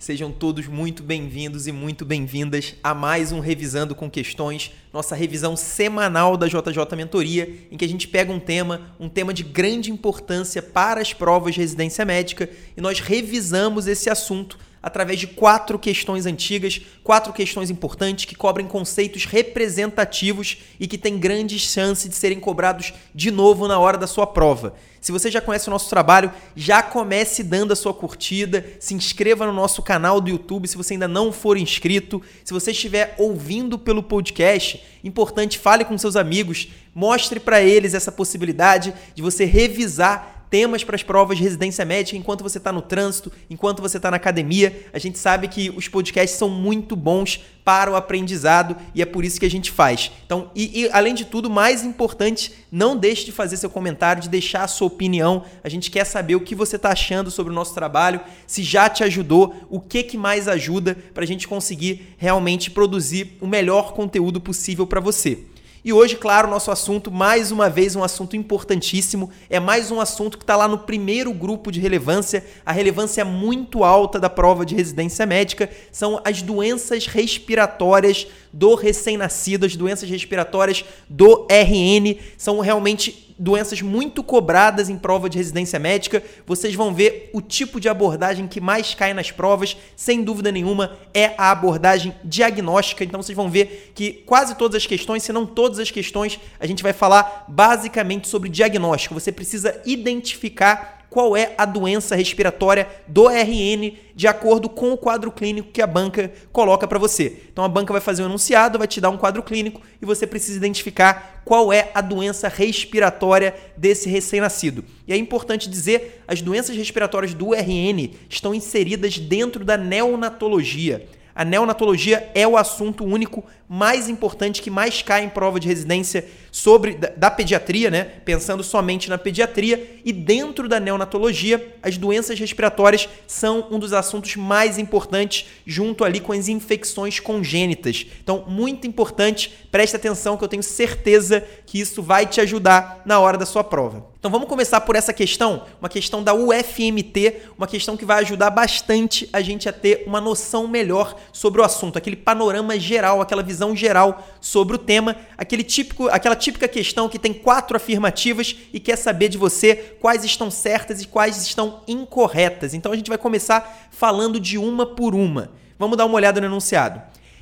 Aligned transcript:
Sejam 0.00 0.32
todos 0.32 0.66
muito 0.66 1.02
bem-vindos 1.02 1.66
e 1.66 1.72
muito 1.72 2.06
bem-vindas 2.06 2.74
a 2.82 2.94
mais 2.94 3.32
um 3.32 3.40
Revisando 3.40 3.94
com 3.94 4.10
Questões, 4.10 4.72
nossa 4.94 5.14
revisão 5.14 5.54
semanal 5.58 6.38
da 6.38 6.46
JJ 6.46 6.96
Mentoria, 6.96 7.66
em 7.70 7.76
que 7.76 7.84
a 7.84 7.88
gente 7.88 8.08
pega 8.08 8.32
um 8.32 8.40
tema, 8.40 8.96
um 8.98 9.10
tema 9.10 9.34
de 9.34 9.42
grande 9.42 9.90
importância 9.90 10.62
para 10.62 11.02
as 11.02 11.12
provas 11.12 11.52
de 11.52 11.60
residência 11.60 12.02
médica 12.06 12.48
e 12.74 12.80
nós 12.80 12.98
revisamos 12.98 13.86
esse 13.86 14.08
assunto 14.08 14.56
através 14.82 15.18
de 15.20 15.26
quatro 15.26 15.78
questões 15.78 16.26
antigas, 16.26 16.80
quatro 17.04 17.32
questões 17.32 17.70
importantes 17.70 18.24
que 18.24 18.34
cobrem 18.34 18.66
conceitos 18.66 19.24
representativos 19.24 20.58
e 20.78 20.86
que 20.86 20.96
têm 20.96 21.18
grandes 21.18 21.60
chances 21.62 22.08
de 22.08 22.16
serem 22.16 22.40
cobrados 22.40 22.92
de 23.14 23.30
novo 23.30 23.68
na 23.68 23.78
hora 23.78 23.98
da 23.98 24.06
sua 24.06 24.26
prova. 24.26 24.74
Se 25.00 25.12
você 25.12 25.30
já 25.30 25.40
conhece 25.40 25.68
o 25.68 25.70
nosso 25.70 25.88
trabalho, 25.88 26.32
já 26.54 26.82
comece 26.82 27.42
dando 27.42 27.72
a 27.72 27.76
sua 27.76 27.94
curtida, 27.94 28.66
se 28.78 28.94
inscreva 28.94 29.46
no 29.46 29.52
nosso 29.52 29.82
canal 29.82 29.89
do 29.98 30.30
YouTube 30.30 30.68
se 30.68 30.76
você 30.76 30.94
ainda 30.94 31.08
não 31.08 31.32
for 31.32 31.56
inscrito. 31.56 32.22
Se 32.44 32.52
você 32.52 32.70
estiver 32.70 33.14
ouvindo 33.18 33.78
pelo 33.78 34.02
podcast, 34.02 34.82
importante, 35.02 35.58
fale 35.58 35.84
com 35.84 35.96
seus 35.98 36.16
amigos, 36.16 36.68
mostre 36.94 37.40
para 37.40 37.60
eles 37.60 37.94
essa 37.94 38.12
possibilidade 38.12 38.94
de 39.14 39.22
você 39.22 39.44
revisar 39.44 40.39
temas 40.50 40.82
para 40.82 40.96
as 40.96 41.02
provas 41.02 41.38
de 41.38 41.44
residência 41.44 41.84
médica 41.84 42.18
enquanto 42.18 42.42
você 42.42 42.58
está 42.58 42.72
no 42.72 42.82
trânsito, 42.82 43.30
enquanto 43.48 43.80
você 43.80 43.96
está 43.96 44.10
na 44.10 44.16
academia. 44.16 44.86
A 44.92 44.98
gente 44.98 45.18
sabe 45.18 45.46
que 45.46 45.70
os 45.70 45.86
podcasts 45.86 46.36
são 46.36 46.48
muito 46.48 46.96
bons 46.96 47.40
para 47.64 47.90
o 47.90 47.94
aprendizado 47.94 48.76
e 48.94 49.00
é 49.00 49.06
por 49.06 49.24
isso 49.24 49.38
que 49.38 49.46
a 49.46 49.50
gente 49.50 49.70
faz. 49.70 50.10
Então, 50.26 50.50
e, 50.54 50.82
e 50.82 50.90
além 50.90 51.14
de 51.14 51.24
tudo, 51.24 51.48
mais 51.48 51.84
importante, 51.84 52.52
não 52.70 52.96
deixe 52.96 53.24
de 53.24 53.32
fazer 53.32 53.56
seu 53.56 53.70
comentário, 53.70 54.22
de 54.22 54.28
deixar 54.28 54.64
a 54.64 54.68
sua 54.68 54.88
opinião. 54.88 55.44
A 55.62 55.68
gente 55.68 55.90
quer 55.90 56.04
saber 56.04 56.34
o 56.34 56.40
que 56.40 56.54
você 56.54 56.74
está 56.74 56.90
achando 56.90 57.30
sobre 57.30 57.52
o 57.52 57.54
nosso 57.54 57.72
trabalho, 57.72 58.20
se 58.46 58.64
já 58.64 58.88
te 58.88 59.04
ajudou, 59.04 59.54
o 59.70 59.78
que, 59.78 60.02
que 60.02 60.18
mais 60.18 60.48
ajuda 60.48 60.96
para 61.14 61.22
a 61.22 61.26
gente 61.26 61.46
conseguir 61.46 62.14
realmente 62.18 62.70
produzir 62.70 63.36
o 63.40 63.46
melhor 63.46 63.92
conteúdo 63.92 64.40
possível 64.40 64.86
para 64.86 65.00
você. 65.00 65.38
E 65.82 65.94
hoje, 65.94 66.16
claro, 66.16 66.50
nosso 66.50 66.70
assunto, 66.70 67.10
mais 67.10 67.50
uma 67.50 67.70
vez, 67.70 67.96
um 67.96 68.04
assunto 68.04 68.36
importantíssimo, 68.36 69.30
é 69.48 69.58
mais 69.58 69.90
um 69.90 69.98
assunto 69.98 70.36
que 70.36 70.44
está 70.44 70.54
lá 70.54 70.68
no 70.68 70.78
primeiro 70.78 71.32
grupo 71.32 71.72
de 71.72 71.80
relevância, 71.80 72.44
a 72.66 72.72
relevância 72.72 73.24
muito 73.24 73.82
alta 73.82 74.20
da 74.20 74.28
prova 74.28 74.66
de 74.66 74.74
residência 74.74 75.24
médica, 75.24 75.70
são 75.90 76.20
as 76.22 76.42
doenças 76.42 77.06
respiratórias 77.06 78.26
do 78.52 78.74
recém-nascido, 78.74 79.64
as 79.64 79.74
doenças 79.74 80.10
respiratórias 80.10 80.84
do 81.08 81.46
RN, 81.50 82.18
são 82.36 82.60
realmente 82.60 83.29
doenças 83.40 83.80
muito 83.80 84.22
cobradas 84.22 84.90
em 84.90 84.98
prova 84.98 85.30
de 85.30 85.38
residência 85.38 85.78
médica. 85.78 86.22
Vocês 86.46 86.74
vão 86.74 86.92
ver 86.92 87.30
o 87.32 87.40
tipo 87.40 87.80
de 87.80 87.88
abordagem 87.88 88.46
que 88.46 88.60
mais 88.60 88.94
cai 88.94 89.14
nas 89.14 89.30
provas, 89.30 89.78
sem 89.96 90.22
dúvida 90.22 90.52
nenhuma, 90.52 90.98
é 91.14 91.32
a 91.38 91.50
abordagem 91.50 92.14
diagnóstica. 92.22 93.02
Então 93.02 93.22
vocês 93.22 93.34
vão 93.34 93.48
ver 93.48 93.92
que 93.94 94.12
quase 94.12 94.54
todas 94.56 94.76
as 94.76 94.86
questões, 94.86 95.22
se 95.22 95.32
não 95.32 95.46
todas 95.46 95.78
as 95.78 95.90
questões, 95.90 96.38
a 96.60 96.66
gente 96.66 96.82
vai 96.82 96.92
falar 96.92 97.46
basicamente 97.48 98.28
sobre 98.28 98.50
diagnóstico. 98.50 99.14
Você 99.14 99.32
precisa 99.32 99.80
identificar 99.86 100.99
qual 101.10 101.36
é 101.36 101.54
a 101.58 101.66
doença 101.66 102.14
respiratória 102.14 102.88
do 103.06 103.28
RN 103.28 103.98
de 104.14 104.28
acordo 104.28 104.68
com 104.68 104.92
o 104.92 104.96
quadro 104.96 105.32
clínico 105.32 105.72
que 105.72 105.82
a 105.82 105.86
banca 105.86 106.32
coloca 106.52 106.86
para 106.86 106.98
você. 106.98 107.42
Então 107.52 107.64
a 107.64 107.68
banca 107.68 107.92
vai 107.92 108.00
fazer 108.00 108.22
um 108.22 108.26
enunciado, 108.26 108.78
vai 108.78 108.86
te 108.86 109.00
dar 109.00 109.10
um 109.10 109.16
quadro 109.16 109.42
clínico 109.42 109.80
e 110.00 110.06
você 110.06 110.26
precisa 110.26 110.56
identificar 110.56 111.42
qual 111.44 111.72
é 111.72 111.90
a 111.94 112.00
doença 112.00 112.48
respiratória 112.48 113.54
desse 113.76 114.08
recém-nascido. 114.08 114.84
E 115.06 115.12
é 115.12 115.16
importante 115.16 115.68
dizer, 115.68 116.22
as 116.28 116.40
doenças 116.40 116.76
respiratórias 116.76 117.34
do 117.34 117.52
RN 117.52 118.10
estão 118.28 118.54
inseridas 118.54 119.18
dentro 119.18 119.64
da 119.64 119.76
neonatologia. 119.76 121.08
A 121.34 121.44
neonatologia 121.44 122.30
é 122.34 122.46
o 122.46 122.56
assunto 122.56 123.04
único 123.04 123.44
mais 123.68 124.08
importante 124.08 124.60
que 124.60 124.70
mais 124.70 125.00
cai 125.00 125.24
em 125.24 125.28
prova 125.28 125.60
de 125.60 125.68
residência 125.68 126.26
sobre 126.50 126.94
da, 126.94 127.08
da, 127.16 127.30
pediatria, 127.30 127.90
né? 127.90 128.04
Pensando 128.24 128.64
somente 128.64 129.08
na 129.08 129.16
pediatria 129.16 130.00
e 130.04 130.12
dentro 130.12 130.68
da 130.68 130.80
neonatologia, 130.80 131.76
as 131.80 131.96
doenças 131.96 132.38
respiratórias 132.38 133.08
são 133.28 133.68
um 133.70 133.78
dos 133.78 133.92
assuntos 133.92 134.34
mais 134.34 134.76
importantes 134.76 135.46
junto 135.64 136.04
ali 136.04 136.18
com 136.18 136.32
as 136.32 136.48
infecções 136.48 137.20
congênitas. 137.20 138.06
Então, 138.22 138.44
muito 138.48 138.88
importante, 138.88 139.52
preste 139.70 139.94
atenção 139.94 140.36
que 140.36 140.42
eu 140.42 140.48
tenho 140.48 140.62
certeza 140.62 141.46
que 141.64 141.78
isso 141.80 142.02
vai 142.02 142.26
te 142.26 142.40
ajudar 142.40 143.02
na 143.06 143.20
hora 143.20 143.38
da 143.38 143.46
sua 143.46 143.62
prova. 143.62 144.09
Então 144.20 144.30
vamos 144.30 144.48
começar 144.50 144.82
por 144.82 144.96
essa 144.96 145.14
questão, 145.14 145.64
uma 145.80 145.88
questão 145.88 146.22
da 146.22 146.34
UFMT, 146.34 147.40
uma 147.56 147.66
questão 147.66 147.96
que 147.96 148.04
vai 148.04 148.18
ajudar 148.18 148.50
bastante 148.50 149.26
a 149.32 149.40
gente 149.40 149.66
a 149.66 149.72
ter 149.72 150.04
uma 150.06 150.20
noção 150.20 150.68
melhor 150.68 151.16
sobre 151.32 151.58
o 151.58 151.64
assunto, 151.64 151.96
aquele 151.96 152.16
panorama 152.16 152.78
geral, 152.78 153.22
aquela 153.22 153.42
visão 153.42 153.74
geral 153.74 154.22
sobre 154.38 154.76
o 154.76 154.78
tema, 154.78 155.16
aquele 155.38 155.64
típico, 155.64 156.06
aquela 156.08 156.36
típica 156.36 156.68
questão 156.68 157.08
que 157.08 157.18
tem 157.18 157.32
quatro 157.32 157.78
afirmativas 157.78 158.54
e 158.74 158.78
quer 158.78 158.96
saber 158.96 159.30
de 159.30 159.38
você 159.38 159.74
quais 159.74 160.22
estão 160.22 160.50
certas 160.50 161.00
e 161.00 161.06
quais 161.06 161.38
estão 161.42 161.80
incorretas. 161.88 162.74
Então 162.74 162.92
a 162.92 162.96
gente 162.96 163.08
vai 163.08 163.16
começar 163.16 163.88
falando 163.90 164.38
de 164.38 164.58
uma 164.58 164.84
por 164.84 165.14
uma. 165.14 165.50
Vamos 165.78 165.96
dar 165.96 166.04
uma 166.04 166.16
olhada 166.16 166.42
no 166.42 166.46
enunciado. 166.46 167.00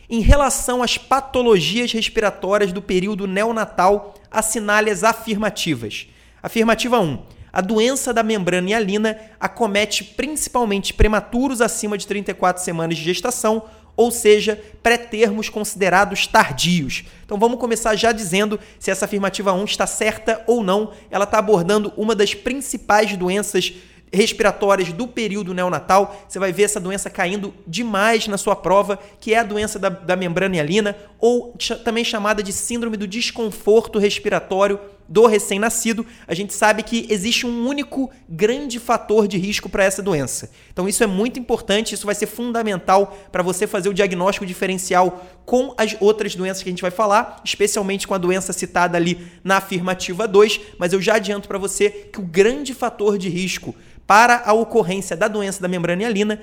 Em 0.09 0.21
relação 0.21 0.81
às 0.81 0.97
patologias 0.97 1.91
respiratórias 1.91 2.73
do 2.73 2.81
período 2.81 3.27
neonatal, 3.27 4.15
assinale 4.31 4.91
as 4.91 5.03
afirmativas. 5.03 6.07
Afirmativa 6.43 7.01
1. 7.01 7.19
A 7.53 7.61
doença 7.61 8.13
da 8.13 8.23
membrana 8.23 8.71
hialina 8.71 9.19
acomete 9.41 10.05
principalmente 10.05 10.95
prematuros 10.95 11.61
acima 11.61 11.97
de 11.97 12.07
34 12.07 12.63
semanas 12.63 12.97
de 12.97 13.05
gestação, 13.05 13.65
ou 13.97 14.13
seja, 14.13 14.61
pré-termos 14.81 15.49
considerados 15.49 16.27
tardios. 16.27 17.05
Então 17.25 17.39
vamos 17.39 17.59
começar 17.59 17.97
já 17.97 18.13
dizendo 18.13 18.61
se 18.79 18.91
essa 18.91 19.07
afirmativa 19.07 19.53
1 19.53 19.65
está 19.65 19.87
certa 19.87 20.45
ou 20.47 20.63
não. 20.63 20.93
Ela 21.11 21.25
está 21.25 21.39
abordando 21.39 21.93
uma 21.97 22.15
das 22.15 22.33
principais 22.33 23.17
doenças 23.17 23.73
respiratórias 24.13 24.93
do 24.93 25.07
período 25.07 25.53
neonatal, 25.53 26.25
você 26.27 26.39
vai 26.39 26.53
ver 26.53 26.63
essa 26.63 26.81
doença 26.81 27.11
caindo 27.11 27.53
demais 27.67 28.27
na 28.27 28.39
sua 28.39 28.57
prova, 28.57 28.99
que 29.21 29.35
é 29.35 29.39
a 29.39 29.43
doença 29.43 29.79
da, 29.79 29.91
da 29.91 30.17
membrana 30.17 30.57
hialina, 30.57 30.97
ou 31.19 31.55
também 31.85 32.05
chamada 32.05 32.43
de 32.43 32.53
síndrome 32.53 32.97
do 32.97 33.07
desconforto 33.07 33.99
respiratório 33.99 34.81
do 35.09 35.27
recém-nascido. 35.27 36.05
A 36.27 36.35
gente 36.35 36.53
sabe 36.53 36.83
que 36.83 37.07
existe 37.09 37.47
um 37.47 37.67
único 37.67 38.11
grande 38.29 38.79
fator 38.79 39.27
de 39.27 39.39
risco 39.39 39.69
para 39.69 39.85
essa 39.85 40.03
doença. 40.03 40.51
Então 40.73 40.89
isso 40.89 41.03
é 41.03 41.07
muito 41.07 41.39
importante, 41.39 41.95
isso 41.95 42.07
vai 42.07 42.15
ser 42.15 42.27
fundamental 42.27 43.17
para 43.33 43.43
você 43.43 43.67
fazer 43.67 43.89
o 43.89 43.95
diagnóstico 43.95 44.45
diferencial 44.45 45.25
com 45.47 45.75
as 45.79 45.97
outras 45.99 46.35
doenças 46.35 46.63
que 46.63 46.69
a 46.69 46.73
gente 46.73 46.83
vai 46.83 46.91
falar, 46.91 47.41
especialmente 47.45 48.07
com 48.07 48.15
a 48.15 48.19
doença 48.19 48.53
citada 48.53 48.99
ali 48.99 49.27
na 49.43 49.57
afirmativa 49.57 50.29
2, 50.29 50.61
mas 50.79 50.93
eu 50.93 51.01
já 51.01 51.15
adianto 51.15 51.49
para 51.49 51.59
você 51.59 51.89
que 51.91 52.21
o 52.21 52.25
grande 52.25 52.75
fator 52.75 53.17
de 53.17 53.31
risco 53.31 53.75
para 54.07 54.43
a 54.47 54.55
ocorrência 54.55 55.15
da 55.15 55.29
doença 55.29 55.61
da 55.61 55.69
membrana 55.69 56.03
hialina 56.03 56.41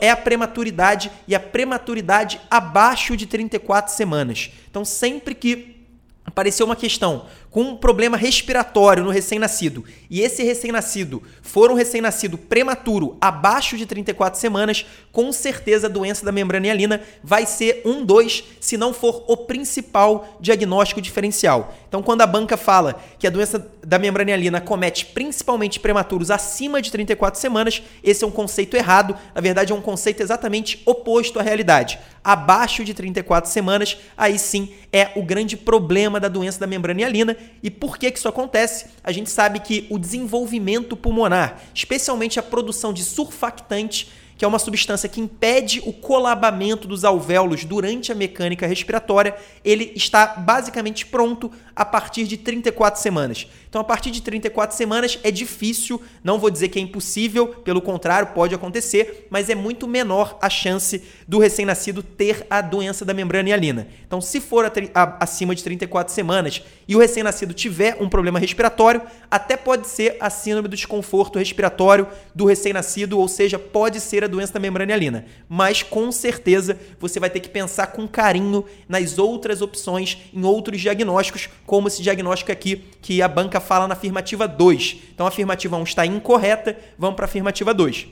é 0.00 0.08
a 0.08 0.16
prematuridade 0.16 1.10
e 1.26 1.34
a 1.34 1.40
prematuridade 1.40 2.40
abaixo 2.48 3.16
de 3.16 3.26
34 3.26 3.92
semanas. 3.92 4.52
Então, 4.70 4.84
sempre 4.84 5.34
que 5.34 5.84
aparecer 6.24 6.62
uma 6.62 6.76
questão 6.76 7.26
com 7.50 7.62
um 7.62 7.76
problema 7.76 8.16
respiratório 8.16 9.04
no 9.04 9.10
recém-nascido 9.10 9.84
e 10.10 10.20
esse 10.20 10.42
recém-nascido 10.42 11.22
for 11.42 11.70
um 11.70 11.74
recém-nascido 11.74 12.38
prematuro 12.38 13.16
abaixo 13.20 13.76
de 13.76 13.84
34 13.84 14.40
semanas, 14.40 14.86
com 15.12 15.32
certeza 15.32 15.86
a 15.86 15.90
doença 15.90 16.24
da 16.24 16.32
membrana 16.32 16.66
hialina 16.66 17.02
vai 17.22 17.44
ser 17.44 17.82
um, 17.84 18.04
dois, 18.04 18.44
se 18.60 18.76
não 18.76 18.94
for 18.94 19.24
o 19.26 19.36
principal 19.36 20.38
diagnóstico 20.40 21.00
diferencial. 21.00 21.74
Então, 21.88 22.02
quando 22.02 22.22
a 22.22 22.26
banca 22.26 22.56
fala 22.56 23.00
que 23.18 23.26
a 23.26 23.30
doença 23.30 23.70
da 23.82 23.98
membrana 23.98 24.30
hialina 24.30 24.60
comete 24.60 25.06
principalmente 25.06 25.80
prematuros 25.80 26.30
acima 26.30 26.82
de 26.82 26.90
34 26.90 27.40
semanas, 27.40 27.82
esse 28.04 28.24
é 28.24 28.26
um 28.26 28.30
conceito 28.30 28.76
errado. 28.76 29.16
Na 29.34 29.40
verdade, 29.40 29.72
é 29.72 29.74
um 29.74 29.80
conceito 29.80 30.22
exatamente 30.22 30.82
oposto 30.84 31.38
à 31.38 31.42
realidade. 31.42 31.98
Abaixo 32.22 32.84
de 32.84 32.92
34 32.92 33.50
semanas, 33.50 33.96
aí 34.16 34.38
sim 34.38 34.74
é 34.92 35.10
o 35.16 35.22
grande 35.22 35.56
problema 35.56 36.20
da 36.20 36.28
doença 36.28 36.60
da 36.60 36.66
membrana 36.66 37.00
hialina 37.00 37.36
e 37.62 37.70
por 37.70 37.98
que, 37.98 38.10
que 38.10 38.18
isso 38.18 38.28
acontece? 38.28 38.86
A 39.02 39.12
gente 39.12 39.30
sabe 39.30 39.60
que 39.60 39.86
o 39.90 39.98
desenvolvimento 39.98 40.96
pulmonar, 40.96 41.62
especialmente 41.74 42.38
a 42.38 42.42
produção 42.42 42.92
de 42.92 43.04
surfactante, 43.04 44.10
que 44.38 44.44
é 44.44 44.48
uma 44.48 44.60
substância 44.60 45.08
que 45.08 45.20
impede 45.20 45.82
o 45.84 45.92
colabamento 45.92 46.86
dos 46.86 47.04
alvéolos 47.04 47.64
durante 47.64 48.12
a 48.12 48.14
mecânica 48.14 48.68
respiratória, 48.68 49.34
ele 49.64 49.92
está 49.96 50.28
basicamente 50.28 51.04
pronto 51.04 51.50
a 51.74 51.84
partir 51.84 52.24
de 52.24 52.36
34 52.36 53.00
semanas. 53.00 53.48
Então, 53.68 53.80
a 53.80 53.84
partir 53.84 54.10
de 54.10 54.22
34 54.22 54.76
semanas 54.76 55.18
é 55.22 55.30
difícil, 55.30 56.00
não 56.24 56.38
vou 56.38 56.50
dizer 56.50 56.68
que 56.68 56.78
é 56.78 56.82
impossível, 56.82 57.48
pelo 57.48 57.82
contrário, 57.82 58.28
pode 58.28 58.54
acontecer, 58.54 59.26
mas 59.28 59.50
é 59.50 59.54
muito 59.54 59.86
menor 59.86 60.38
a 60.40 60.48
chance 60.48 61.02
do 61.26 61.38
recém-nascido 61.38 62.02
ter 62.02 62.46
a 62.48 62.60
doença 62.60 63.04
da 63.04 63.12
membrana 63.12 63.50
hialina. 63.50 63.88
Então, 64.06 64.20
se 64.20 64.40
for 64.40 64.64
a, 64.64 64.72
a, 64.94 65.16
acima 65.20 65.54
de 65.54 65.62
34 65.62 66.14
semanas 66.14 66.62
e 66.86 66.96
o 66.96 66.98
recém-nascido 66.98 67.52
tiver 67.52 67.96
um 68.00 68.08
problema 68.08 68.38
respiratório, 68.38 69.02
até 69.30 69.56
pode 69.56 69.86
ser 69.88 70.16
a 70.20 70.30
síndrome 70.30 70.68
do 70.68 70.76
desconforto 70.76 71.38
respiratório 71.38 72.06
do 72.34 72.46
recém-nascido, 72.46 73.18
ou 73.18 73.28
seja, 73.28 73.58
pode 73.58 74.00
ser 74.00 74.24
a 74.24 74.27
doença 74.28 74.52
da 74.52 74.60
membrana 74.60 74.92
hialina. 74.92 75.24
Mas 75.48 75.82
com 75.82 76.12
certeza 76.12 76.78
você 77.00 77.18
vai 77.18 77.30
ter 77.30 77.40
que 77.40 77.48
pensar 77.48 77.88
com 77.88 78.06
carinho 78.06 78.64
nas 78.88 79.18
outras 79.18 79.60
opções, 79.62 80.18
em 80.32 80.44
outros 80.44 80.80
diagnósticos, 80.80 81.48
como 81.66 81.88
esse 81.88 82.02
diagnóstico 82.02 82.52
aqui 82.52 82.84
que 83.02 83.20
a 83.20 83.28
banca 83.28 83.60
fala 83.60 83.88
na 83.88 83.94
afirmativa 83.94 84.46
2. 84.46 84.96
Então 85.14 85.26
a 85.26 85.30
afirmativa 85.30 85.76
1 85.76 85.82
está 85.82 86.06
incorreta, 86.06 86.76
vamos 86.98 87.16
para 87.16 87.24
a 87.24 87.28
afirmativa 87.28 87.74
2. 87.74 88.06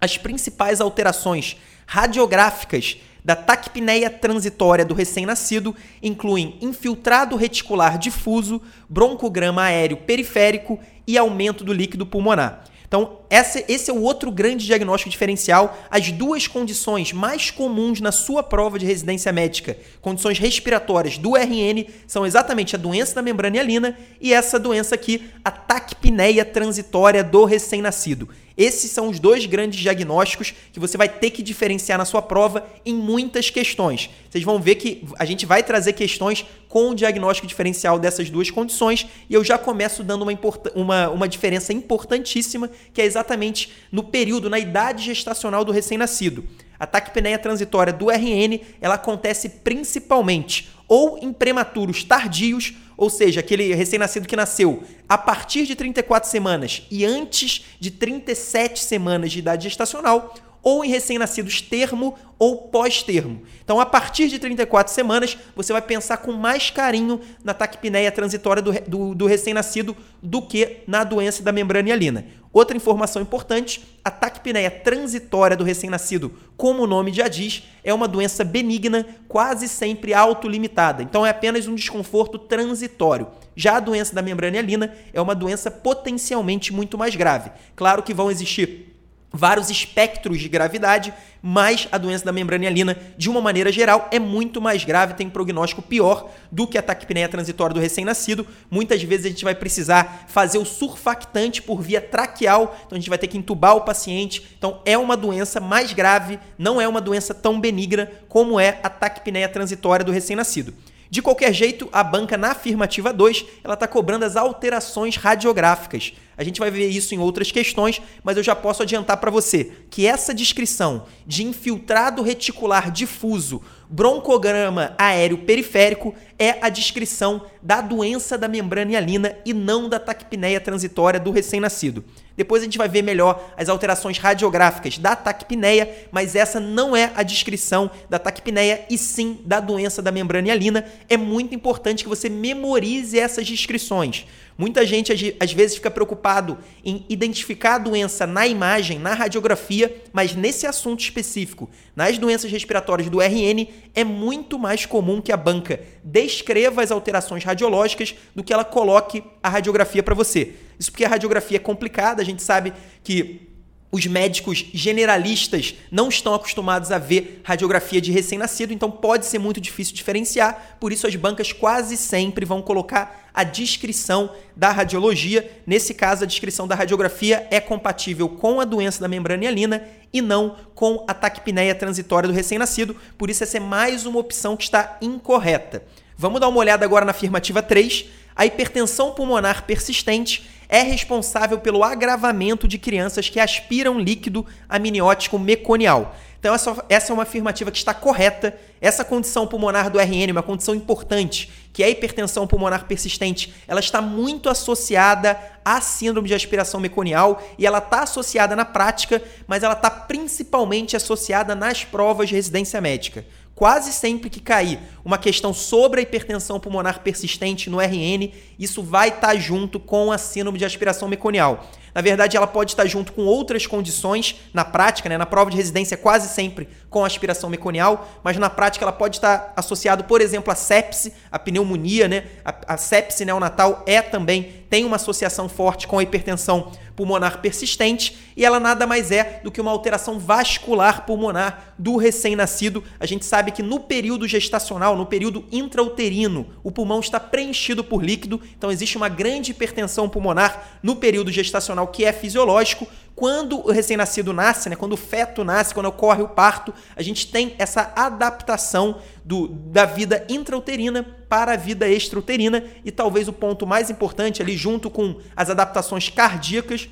As 0.00 0.18
principais 0.18 0.80
alterações 0.80 1.56
radiográficas 1.86 2.96
da 3.24 3.36
taquipneia 3.36 4.10
transitória 4.10 4.84
do 4.84 4.94
recém-nascido 4.94 5.74
incluem 6.02 6.56
infiltrado 6.60 7.36
reticular 7.36 7.98
difuso, 7.98 8.60
broncograma 8.88 9.62
aéreo 9.62 9.98
periférico 9.98 10.80
e 11.06 11.16
aumento 11.16 11.64
do 11.64 11.72
líquido 11.72 12.04
pulmonar. 12.04 12.64
Então, 12.92 13.20
essa, 13.30 13.64
esse 13.68 13.90
é 13.90 13.94
o 13.94 14.02
outro 14.02 14.30
grande 14.30 14.66
diagnóstico 14.66 15.08
diferencial. 15.08 15.78
As 15.90 16.12
duas 16.12 16.46
condições 16.46 17.10
mais 17.10 17.50
comuns 17.50 18.02
na 18.02 18.12
sua 18.12 18.42
prova 18.42 18.78
de 18.78 18.84
residência 18.84 19.32
médica, 19.32 19.78
condições 20.02 20.38
respiratórias 20.38 21.16
do 21.16 21.34
RN, 21.34 21.86
são 22.06 22.26
exatamente 22.26 22.76
a 22.76 22.78
doença 22.78 23.14
da 23.14 23.22
membrana 23.22 23.56
hialina 23.56 23.98
e 24.20 24.34
essa 24.34 24.58
doença 24.58 24.94
aqui, 24.94 25.30
a 25.42 25.50
taquipneia 25.50 26.44
transitória 26.44 27.24
do 27.24 27.46
recém-nascido. 27.46 28.28
Esses 28.56 28.90
são 28.90 29.08
os 29.08 29.18
dois 29.18 29.46
grandes 29.46 29.80
diagnósticos 29.80 30.54
que 30.72 30.80
você 30.80 30.96
vai 30.96 31.08
ter 31.08 31.30
que 31.30 31.42
diferenciar 31.42 31.98
na 31.98 32.04
sua 32.04 32.22
prova 32.22 32.66
em 32.84 32.94
muitas 32.94 33.50
questões. 33.50 34.10
Vocês 34.30 34.44
vão 34.44 34.60
ver 34.60 34.76
que 34.76 35.04
a 35.18 35.24
gente 35.24 35.46
vai 35.46 35.62
trazer 35.62 35.92
questões 35.92 36.44
com 36.68 36.90
o 36.90 36.94
diagnóstico 36.94 37.46
diferencial 37.46 37.98
dessas 37.98 38.30
duas 38.30 38.50
condições 38.50 39.06
e 39.28 39.34
eu 39.34 39.44
já 39.44 39.58
começo 39.58 40.02
dando 40.02 40.22
uma, 40.22 40.38
uma, 40.74 41.08
uma 41.10 41.28
diferença 41.28 41.72
importantíssima, 41.72 42.70
que 42.92 43.00
é 43.00 43.04
exatamente 43.04 43.72
no 43.90 44.02
período, 44.02 44.48
na 44.48 44.58
idade 44.58 45.04
gestacional 45.04 45.64
do 45.64 45.72
recém-nascido. 45.72 46.44
A 46.78 46.86
taquipneia 46.86 47.38
transitória 47.38 47.92
do 47.92 48.10
RN, 48.10 48.58
ela 48.80 48.94
acontece 48.94 49.48
principalmente 49.48 50.68
ou 50.88 51.16
em 51.16 51.32
prematuros 51.32 52.04
tardios, 52.04 52.74
ou 52.96 53.10
seja, 53.10 53.40
aquele 53.40 53.74
recém-nascido 53.74 54.26
que 54.26 54.36
nasceu 54.36 54.82
a 55.08 55.18
partir 55.18 55.66
de 55.66 55.74
34 55.74 56.28
semanas 56.28 56.82
e 56.90 57.04
antes 57.04 57.64
de 57.78 57.90
37 57.90 58.80
semanas 58.80 59.32
de 59.32 59.38
idade 59.38 59.64
gestacional, 59.64 60.34
ou 60.62 60.84
em 60.84 60.88
recém-nascidos 60.88 61.60
termo 61.60 62.14
ou 62.38 62.68
pós-termo. 62.68 63.42
Então, 63.64 63.80
a 63.80 63.86
partir 63.86 64.28
de 64.28 64.38
34 64.38 64.92
semanas, 64.92 65.36
você 65.54 65.72
vai 65.72 65.82
pensar 65.82 66.18
com 66.18 66.32
mais 66.32 66.70
carinho 66.70 67.20
na 67.42 67.52
taquipneia 67.52 68.10
transitória 68.12 68.62
do, 68.62 68.72
do, 68.88 69.14
do 69.14 69.26
recém-nascido 69.26 69.96
do 70.22 70.40
que 70.40 70.78
na 70.86 71.04
doença 71.04 71.42
da 71.42 71.52
membrana 71.52 71.88
hialina. 71.88 72.26
Outra 72.52 72.76
informação 72.76 73.22
importante, 73.22 73.82
a 74.04 74.10
taquipneia 74.10 74.70
transitória 74.70 75.56
do 75.56 75.64
recém-nascido, 75.64 76.32
como 76.56 76.82
o 76.82 76.86
nome 76.86 77.12
já 77.12 77.26
diz, 77.26 77.62
é 77.82 77.94
uma 77.94 78.06
doença 78.06 78.44
benigna, 78.44 79.06
quase 79.26 79.68
sempre 79.68 80.12
autolimitada. 80.12 81.02
Então, 81.02 81.24
é 81.24 81.30
apenas 81.30 81.66
um 81.66 81.74
desconforto 81.74 82.38
transitório. 82.38 83.26
Já 83.56 83.76
a 83.76 83.80
doença 83.80 84.14
da 84.14 84.22
membrana 84.22 84.56
hialina 84.56 84.94
é 85.12 85.20
uma 85.20 85.34
doença 85.34 85.70
potencialmente 85.70 86.72
muito 86.72 86.98
mais 86.98 87.16
grave. 87.16 87.50
Claro 87.74 88.02
que 88.02 88.14
vão 88.14 88.30
existir 88.30 88.91
vários 89.32 89.70
espectros 89.70 90.40
de 90.40 90.48
gravidade, 90.48 91.12
mas 91.42 91.88
a 91.90 91.98
doença 91.98 92.24
da 92.24 92.32
membrana 92.32 92.64
hialina, 92.64 92.96
de 93.16 93.28
uma 93.28 93.40
maneira 93.40 93.72
geral, 93.72 94.08
é 94.12 94.18
muito 94.18 94.60
mais 94.60 94.84
grave, 94.84 95.14
tem 95.14 95.28
prognóstico 95.28 95.82
pior 95.82 96.30
do 96.50 96.66
que 96.66 96.78
a 96.78 96.82
taquipneia 96.82 97.28
transitória 97.28 97.74
do 97.74 97.80
recém-nascido. 97.80 98.46
Muitas 98.70 99.02
vezes 99.02 99.26
a 99.26 99.28
gente 99.30 99.44
vai 99.44 99.54
precisar 99.54 100.26
fazer 100.28 100.58
o 100.58 100.64
surfactante 100.64 101.62
por 101.62 101.80
via 101.80 102.00
traqueal, 102.00 102.76
então 102.86 102.96
a 102.96 103.00
gente 103.00 103.08
vai 103.08 103.18
ter 103.18 103.26
que 103.26 103.38
entubar 103.38 103.76
o 103.76 103.80
paciente. 103.80 104.54
Então 104.56 104.80
é 104.84 104.96
uma 104.96 105.16
doença 105.16 105.58
mais 105.58 105.92
grave, 105.92 106.38
não 106.56 106.80
é 106.80 106.86
uma 106.86 107.00
doença 107.00 107.34
tão 107.34 107.60
benigna 107.60 108.10
como 108.28 108.60
é 108.60 108.78
a 108.82 108.88
taquipneia 108.88 109.48
transitória 109.48 110.04
do 110.04 110.12
recém-nascido. 110.12 110.72
De 111.12 111.20
qualquer 111.20 111.52
jeito, 111.52 111.90
a 111.92 112.02
banca 112.02 112.38
na 112.38 112.52
afirmativa 112.52 113.12
2, 113.12 113.44
ela 113.62 113.74
está 113.74 113.86
cobrando 113.86 114.24
as 114.24 114.34
alterações 114.34 115.16
radiográficas. 115.16 116.14
A 116.38 116.42
gente 116.42 116.58
vai 116.58 116.70
ver 116.70 116.88
isso 116.88 117.14
em 117.14 117.18
outras 117.18 117.52
questões, 117.52 118.00
mas 118.24 118.38
eu 118.38 118.42
já 118.42 118.56
posso 118.56 118.82
adiantar 118.82 119.18
para 119.18 119.30
você 119.30 119.72
que 119.90 120.06
essa 120.06 120.32
descrição 120.32 121.04
de 121.26 121.44
infiltrado 121.44 122.22
reticular 122.22 122.90
difuso, 122.90 123.60
broncograma 123.90 124.94
aéreo 124.96 125.36
periférico 125.36 126.14
é 126.38 126.56
a 126.62 126.70
descrição 126.70 127.44
da 127.60 127.82
doença 127.82 128.38
da 128.38 128.48
membrana 128.48 128.92
hialina 128.92 129.36
e 129.44 129.52
não 129.52 129.90
da 129.90 130.00
taquipneia 130.00 130.62
transitória 130.62 131.20
do 131.20 131.30
recém-nascido. 131.30 132.02
Depois 132.36 132.62
a 132.62 132.64
gente 132.64 132.78
vai 132.78 132.88
ver 132.88 133.02
melhor 133.02 133.52
as 133.56 133.68
alterações 133.68 134.18
radiográficas 134.18 134.98
da 134.98 135.14
taquipneia, 135.14 136.08
mas 136.10 136.34
essa 136.34 136.58
não 136.58 136.96
é 136.96 137.12
a 137.14 137.22
descrição 137.22 137.90
da 138.08 138.18
taquipneia 138.18 138.84
e 138.88 138.96
sim 138.96 139.40
da 139.44 139.60
doença 139.60 140.00
da 140.00 140.12
membrana 140.12 140.48
hialina. 140.48 140.84
É 141.08 141.16
muito 141.16 141.54
importante 141.54 142.02
que 142.02 142.08
você 142.08 142.28
memorize 142.28 143.18
essas 143.18 143.46
descrições. 143.46 144.26
Muita 144.62 144.86
gente 144.86 145.12
às 145.40 145.52
vezes 145.52 145.74
fica 145.74 145.90
preocupado 145.90 146.56
em 146.84 147.04
identificar 147.08 147.74
a 147.74 147.78
doença 147.78 148.28
na 148.28 148.46
imagem, 148.46 148.96
na 148.96 149.12
radiografia, 149.12 149.92
mas 150.12 150.36
nesse 150.36 150.68
assunto 150.68 151.00
específico, 151.00 151.68
nas 151.96 152.16
doenças 152.16 152.48
respiratórias 152.48 153.10
do 153.10 153.20
RN, 153.20 153.66
é 153.92 154.04
muito 154.04 154.60
mais 154.60 154.86
comum 154.86 155.20
que 155.20 155.32
a 155.32 155.36
banca 155.36 155.80
descreva 156.04 156.80
as 156.80 156.92
alterações 156.92 157.42
radiológicas 157.42 158.14
do 158.36 158.44
que 158.44 158.52
ela 158.52 158.64
coloque 158.64 159.24
a 159.42 159.48
radiografia 159.48 160.00
para 160.00 160.14
você. 160.14 160.54
Isso 160.78 160.92
porque 160.92 161.04
a 161.04 161.08
radiografia 161.08 161.56
é 161.56 161.60
complicada, 161.60 162.22
a 162.22 162.24
gente 162.24 162.40
sabe 162.40 162.72
que 163.02 163.51
os 163.92 164.06
médicos 164.06 164.64
generalistas 164.72 165.74
não 165.90 166.08
estão 166.08 166.32
acostumados 166.32 166.90
a 166.90 166.96
ver 166.96 167.42
radiografia 167.44 168.00
de 168.00 168.10
recém-nascido, 168.10 168.72
então 168.72 168.90
pode 168.90 169.26
ser 169.26 169.38
muito 169.38 169.60
difícil 169.60 169.94
diferenciar, 169.94 170.78
por 170.80 170.90
isso 170.90 171.06
as 171.06 171.14
bancas 171.14 171.52
quase 171.52 171.98
sempre 171.98 172.46
vão 172.46 172.62
colocar 172.62 173.28
a 173.34 173.44
descrição 173.44 174.30
da 174.56 174.70
radiologia. 174.70 175.62
Nesse 175.66 175.92
caso, 175.92 176.24
a 176.24 176.26
descrição 176.26 176.66
da 176.66 176.74
radiografia 176.74 177.46
é 177.50 177.60
compatível 177.60 178.30
com 178.30 178.60
a 178.60 178.64
doença 178.64 178.98
da 178.98 179.08
membrana 179.08 179.44
hialina 179.44 179.86
e 180.10 180.22
não 180.22 180.56
com 180.74 181.04
a 181.06 181.12
taquipneia 181.12 181.74
transitória 181.74 182.26
do 182.26 182.34
recém-nascido, 182.34 182.96
por 183.18 183.28
isso 183.28 183.42
essa 183.42 183.58
é 183.58 183.60
mais 183.60 184.06
uma 184.06 184.18
opção 184.18 184.56
que 184.56 184.64
está 184.64 184.96
incorreta. 185.02 185.82
Vamos 186.16 186.40
dar 186.40 186.48
uma 186.48 186.58
olhada 186.58 186.84
agora 186.84 187.04
na 187.04 187.10
afirmativa 187.10 187.62
3. 187.62 188.06
A 188.34 188.46
hipertensão 188.46 189.12
pulmonar 189.12 189.64
persistente 189.64 190.48
é 190.68 190.82
responsável 190.82 191.58
pelo 191.58 191.84
agravamento 191.84 192.66
de 192.66 192.78
crianças 192.78 193.28
que 193.28 193.38
aspiram 193.38 194.00
líquido 194.00 194.46
amniótico 194.68 195.38
meconial. 195.38 196.16
Então, 196.40 196.54
essa, 196.54 196.84
essa 196.88 197.12
é 197.12 197.14
uma 197.14 197.22
afirmativa 197.22 197.70
que 197.70 197.76
está 197.76 197.94
correta. 197.94 198.58
Essa 198.80 199.04
condição 199.04 199.46
pulmonar 199.46 199.90
do 199.90 200.00
RN 200.00 200.32
uma 200.32 200.42
condição 200.42 200.74
importante, 200.74 201.48
que 201.72 201.82
é 201.84 201.86
a 201.86 201.90
hipertensão 201.90 202.46
pulmonar 202.46 202.86
persistente. 202.86 203.54
Ela 203.68 203.80
está 203.80 204.00
muito 204.00 204.48
associada 204.48 205.38
à 205.64 205.80
síndrome 205.80 206.26
de 206.26 206.34
aspiração 206.34 206.80
meconial 206.80 207.40
e 207.58 207.66
ela 207.66 207.78
está 207.78 208.02
associada 208.02 208.56
na 208.56 208.64
prática, 208.64 209.22
mas 209.46 209.62
ela 209.62 209.74
está 209.74 209.88
principalmente 209.88 210.96
associada 210.96 211.54
nas 211.54 211.84
provas 211.84 212.30
de 212.30 212.34
residência 212.34 212.80
médica 212.80 213.24
quase 213.54 213.92
sempre 213.92 214.30
que 214.30 214.40
cair 214.40 214.78
uma 215.04 215.18
questão 215.18 215.52
sobre 215.52 216.00
a 216.00 216.02
hipertensão 216.02 216.58
pulmonar 216.58 217.00
persistente 217.00 217.68
no 217.68 217.80
RN, 217.80 218.32
isso 218.58 218.82
vai 218.82 219.08
estar 219.08 219.20
tá 219.28 219.36
junto 219.36 219.78
com 219.78 220.10
a 220.10 220.18
síndrome 220.18 220.58
de 220.58 220.64
aspiração 220.64 221.08
meconial. 221.08 221.66
Na 221.94 222.00
verdade, 222.00 222.36
ela 222.36 222.46
pode 222.46 222.72
estar 222.72 222.86
junto 222.86 223.12
com 223.12 223.22
outras 223.22 223.66
condições 223.66 224.36
na 224.52 224.64
prática, 224.64 225.08
né? 225.08 225.18
na 225.18 225.26
prova 225.26 225.50
de 225.50 225.56
residência 225.56 225.96
quase 225.96 226.28
sempre 226.28 226.68
com 226.88 227.04
aspiração 227.04 227.48
meconial, 227.48 228.08
mas 228.22 228.36
na 228.36 228.50
prática 228.50 228.84
ela 228.84 228.92
pode 228.92 229.16
estar 229.16 229.52
associado, 229.56 230.04
por 230.04 230.20
exemplo, 230.20 230.52
a 230.52 230.56
sepse, 230.56 231.12
a 231.30 231.38
pneumonia, 231.38 232.06
né? 232.06 232.24
A, 232.44 232.74
a 232.74 232.76
sepse 232.76 233.24
neonatal 233.24 233.82
é 233.86 234.02
também 234.02 234.62
tem 234.72 234.86
uma 234.86 234.96
associação 234.96 235.50
forte 235.50 235.86
com 235.86 235.98
a 235.98 236.02
hipertensão 236.02 236.72
pulmonar 236.96 237.40
persistente 237.40 238.16
e 238.36 238.44
ela 238.44 238.58
nada 238.58 238.86
mais 238.86 239.10
é 239.10 239.40
do 239.42 239.50
que 239.50 239.60
uma 239.60 239.70
alteração 239.70 240.18
vascular 240.18 241.04
pulmonar 241.04 241.74
do 241.78 241.96
recém-nascido. 241.96 242.82
A 242.98 243.04
gente 243.04 243.24
sabe 243.24 243.50
que 243.50 243.62
no 243.62 243.80
período 243.80 244.26
gestacional, 244.26 244.96
no 244.96 245.04
período 245.04 245.44
intrauterino, 245.52 246.46
o 246.62 246.70
pulmão 246.70 247.00
está 247.00 247.20
preenchido 247.20 247.84
por 247.84 248.02
líquido, 248.02 248.40
então 248.56 248.70
existe 248.70 248.96
uma 248.96 249.08
grande 249.08 249.50
hipertensão 249.50 250.08
pulmonar 250.08 250.78
no 250.82 250.96
período 250.96 251.30
gestacional 251.30 251.81
que 251.88 252.04
é 252.04 252.12
fisiológico. 252.12 252.86
quando 253.14 253.60
o 253.60 253.70
recém-nascido 253.70 254.32
nasce, 254.32 254.70
né, 254.70 254.74
quando 254.74 254.94
o 254.94 254.96
feto 254.96 255.44
nasce, 255.44 255.74
quando 255.74 255.86
ocorre 255.86 256.22
o 256.22 256.28
parto, 256.28 256.72
a 256.96 257.02
gente 257.02 257.30
tem 257.30 257.54
essa 257.58 257.92
adaptação 257.94 259.00
do, 259.22 259.48
da 259.48 259.84
vida 259.84 260.24
intrauterina 260.30 261.04
para 261.28 261.52
a 261.52 261.56
vida 261.56 261.86
extrauterina 261.86 262.64
e 262.84 262.90
talvez 262.90 263.28
o 263.28 263.32
ponto 263.32 263.66
mais 263.66 263.90
importante 263.90 264.40
ali, 264.40 264.56
junto 264.56 264.90
com 264.90 265.20
as 265.36 265.50
adaptações 265.50 266.08
cardíacas, 266.08 266.88